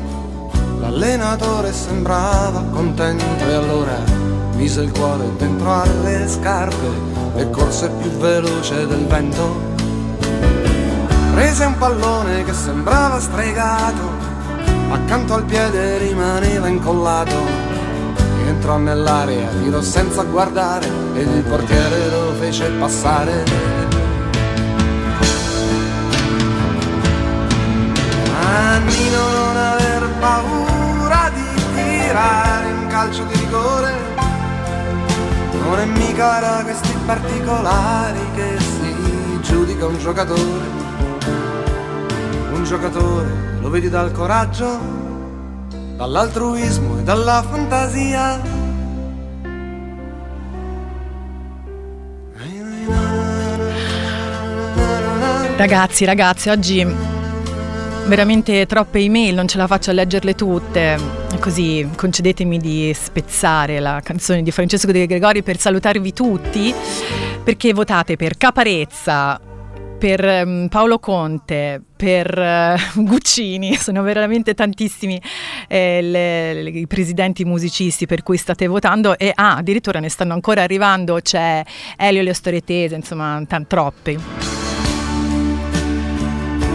l'allenatore 0.81 1.73
sembrava 1.73 2.65
contento 2.73 3.45
e 3.47 3.55
allora 3.55 3.99
mise 4.55 4.83
il 4.83 4.91
cuore 4.91 5.31
dentro 5.37 5.81
alle 5.81 6.27
scarpe 6.29 6.89
e 7.37 7.51
corse 7.51 7.89
più 7.91 8.11
veloce 8.11 8.87
del 8.87 9.07
vento. 9.07 9.75
Prese 11.37 11.67
un 11.67 11.77
pallone 11.77 12.45
che 12.45 12.55
sembrava 12.55 13.21
stregato, 13.21 14.11
accanto 14.89 15.35
al 15.35 15.45
piede 15.45 15.99
rimaneva 15.99 16.67
incollato. 16.67 17.35
Entrò 18.47 18.79
nell'area, 18.79 19.47
tirò 19.63 19.83
senza 19.83 20.23
guardare 20.23 20.89
ed 21.13 21.29
il 21.29 21.43
portiere 21.43 22.09
lo 22.09 22.33
fece 22.39 22.71
passare. 22.71 23.45
Nannino 28.41 29.29
non 29.29 29.57
aver 29.59 30.09
paura 30.19 31.31
di 31.35 31.63
tirare 31.75 32.73
un 32.73 32.87
calcio 32.87 33.25
di 33.25 33.39
rigore 33.41 33.93
non 35.63 35.81
è 35.81 35.85
mica 35.85 36.41
da 36.41 36.63
questi 36.63 36.97
particolari 37.05 38.21
che 38.35 38.57
si 38.59 39.41
giudica 39.43 39.87
un 39.87 39.99
giocatore 39.99 40.76
giocatore 42.67 43.59
lo 43.61 43.71
vedi 43.71 43.89
dal 43.89 44.11
coraggio 44.11 44.79
dall'altruismo 45.97 46.99
e 46.99 47.03
dalla 47.03 47.43
fantasia 47.49 48.65
Ragazzi, 55.57 56.05
ragazzi, 56.05 56.51
oggi 56.51 56.87
veramente 58.07 58.67
troppe 58.67 58.99
email, 58.99 59.35
non 59.35 59.49
ce 59.49 59.57
la 59.57 59.67
faccio 59.67 59.91
a 59.91 59.95
leggerle 59.95 60.35
tutte. 60.35 60.99
Così 61.41 61.89
concedetemi 61.97 62.59
di 62.59 62.93
spezzare 62.95 63.81
la 63.81 64.01
canzone 64.05 64.43
di 64.43 64.51
Francesco 64.51 64.93
De 64.93 65.07
Gregori 65.07 65.43
per 65.43 65.59
salutarvi 65.59 66.13
tutti, 66.13 66.75
perché 67.43 67.73
votate 67.73 68.17
per 68.17 68.37
Caparezza, 68.37 69.41
per 69.99 70.23
um, 70.45 70.69
Paolo 70.69 70.99
Conte, 70.99 71.81
per 71.97 72.77
uh, 72.95 73.01
Guccini, 73.03 73.75
sono 73.77 74.03
veramente 74.03 74.55
tantissimi 74.55 75.21
eh, 75.69 76.03
le, 76.03 76.63
le, 76.63 76.71
i 76.71 76.87
presidenti 76.87 77.45
musicisti 77.45 78.07
per 78.07 78.23
cui 78.23 78.37
state 78.37 78.67
votando 78.67 79.17
e 79.19 79.33
ah, 79.35 79.57
addirittura 79.57 80.01
ne 80.01 80.09
stanno 80.09 80.35
ancora 80.35 80.63
arrivando, 80.63 81.19
c'è 81.21 81.63
Elio 81.97 82.23
Le 82.23 82.35
Storietese, 82.35 82.95
insomma, 82.95 83.43
t- 83.47 83.67
troppi. 83.67 84.19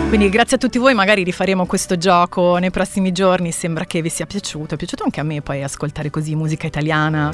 Quindi 0.10 0.28
grazie 0.28 0.58
a 0.58 0.60
tutti 0.60 0.78
voi, 0.78 0.94
magari 0.94 1.24
rifaremo 1.24 1.66
questo 1.66 1.98
gioco 1.98 2.58
nei 2.58 2.70
prossimi 2.70 3.14
giorni, 3.14 3.52
sembra 3.52 3.86
che 3.86 4.02
vi 4.02 4.10
sia 4.10 4.26
piaciuto, 4.26 4.74
è 4.74 4.78
piaciuto 4.78 5.04
anche 5.04 5.22
a 5.22 5.24
me 5.24 5.42
poi 5.42 5.64
ascoltare 5.64 6.10
così 6.10 6.36
musica 6.36 6.68
italiana, 6.68 7.34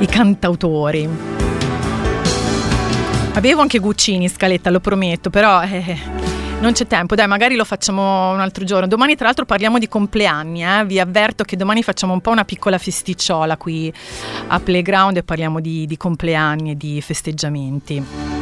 i 0.00 0.06
cantautori. 0.06 1.55
Avevo 3.36 3.60
anche 3.60 3.78
Guccini 3.78 4.24
in 4.24 4.30
scaletta, 4.30 4.70
lo 4.70 4.80
prometto, 4.80 5.28
però 5.28 5.60
eh, 5.62 5.98
non 6.60 6.72
c'è 6.72 6.86
tempo, 6.86 7.14
dai, 7.14 7.28
magari 7.28 7.54
lo 7.54 7.66
facciamo 7.66 8.30
un 8.32 8.40
altro 8.40 8.64
giorno. 8.64 8.86
Domani, 8.86 9.14
tra 9.14 9.26
l'altro, 9.26 9.44
parliamo 9.44 9.78
di 9.78 9.88
compleanni. 9.88 10.64
Eh? 10.64 10.86
Vi 10.86 10.98
avverto 10.98 11.44
che 11.44 11.54
domani 11.54 11.82
facciamo 11.82 12.14
un 12.14 12.22
po' 12.22 12.30
una 12.30 12.46
piccola 12.46 12.78
festicciola 12.78 13.58
qui 13.58 13.92
a 14.46 14.58
Playground 14.58 15.18
e 15.18 15.22
parliamo 15.22 15.60
di, 15.60 15.84
di 15.84 15.98
compleanni 15.98 16.70
e 16.70 16.76
di 16.78 16.98
festeggiamenti. 17.02 18.35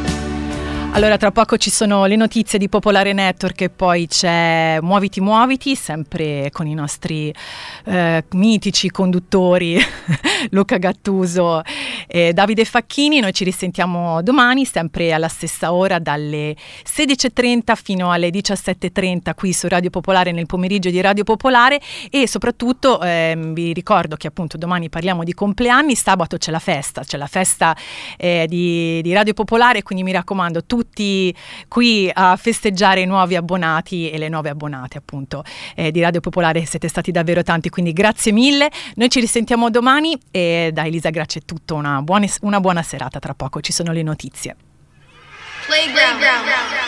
Allora, 0.95 1.17
tra 1.17 1.31
poco 1.31 1.57
ci 1.57 1.71
sono 1.71 2.05
le 2.05 2.15
notizie 2.15 2.57
di 2.57 2.69
Popolare 2.69 3.11
Network 3.11 3.59
e 3.59 3.69
poi 3.69 4.07
c'è 4.07 4.77
Muoviti 4.81 5.19
Muoviti, 5.19 5.75
sempre 5.75 6.49
con 6.53 6.67
i 6.67 6.73
nostri 6.73 7.35
eh, 7.83 8.23
mitici 8.31 8.89
conduttori 8.89 9.77
Luca 10.51 10.77
Gattuso 10.77 11.63
e 12.07 12.31
Davide 12.31 12.63
Facchini. 12.63 13.19
Noi 13.19 13.33
ci 13.33 13.43
risentiamo 13.43 14.21
domani, 14.21 14.63
sempre 14.63 15.11
alla 15.11 15.27
stessa 15.27 15.73
ora, 15.73 15.99
dalle 15.99 16.55
16.30 16.85 17.75
fino 17.75 18.09
alle 18.13 18.29
17.30 18.29 19.35
qui 19.35 19.51
su 19.51 19.67
Radio 19.67 19.89
Popolare 19.89 20.31
nel 20.31 20.45
pomeriggio 20.45 20.89
di 20.89 21.01
Radio 21.01 21.25
Popolare 21.25 21.81
e 22.09 22.25
soprattutto 22.25 23.01
eh, 23.01 23.37
vi 23.37 23.73
ricordo 23.73 24.15
che 24.15 24.27
appunto 24.27 24.55
domani 24.55 24.87
parliamo 24.87 25.25
di 25.25 25.33
compleanni, 25.33 25.93
sabato 25.93 26.37
c'è 26.37 26.51
la 26.51 26.59
festa, 26.59 27.01
c'è 27.03 27.17
la 27.17 27.27
festa 27.27 27.75
eh, 28.15 28.45
di, 28.47 29.01
di 29.01 29.11
Radio 29.11 29.33
Popolare, 29.33 29.83
quindi 29.83 30.01
mi 30.05 30.13
raccomando 30.13 30.63
tutti 30.63 30.83
tutti 30.85 31.35
qui 31.67 32.09
a 32.13 32.35
festeggiare 32.35 33.01
i 33.01 33.05
nuovi 33.05 33.35
abbonati 33.35 34.09
e 34.09 34.17
le 34.17 34.29
nuove 34.29 34.49
abbonate 34.49 34.97
appunto 34.97 35.43
eh, 35.75 35.91
di 35.91 36.01
Radio 36.01 36.21
Popolare, 36.21 36.65
siete 36.65 36.87
stati 36.87 37.11
davvero 37.11 37.43
tanti, 37.43 37.69
quindi 37.69 37.91
grazie 37.91 38.31
mille, 38.31 38.69
noi 38.95 39.09
ci 39.09 39.19
risentiamo 39.19 39.69
domani 39.69 40.17
e 40.31 40.69
da 40.71 40.85
Elisa 40.85 41.09
Grazie 41.09 41.41
è 41.41 41.45
tutto, 41.45 41.75
una 41.75 42.01
buona, 42.01 42.27
una 42.41 42.59
buona 42.59 42.81
serata, 42.81 43.19
tra 43.19 43.33
poco 43.33 43.61
ci 43.61 43.71
sono 43.71 43.91
le 43.91 44.03
notizie. 44.03 44.55
Playground. 45.65 46.19
Playground. 46.19 46.84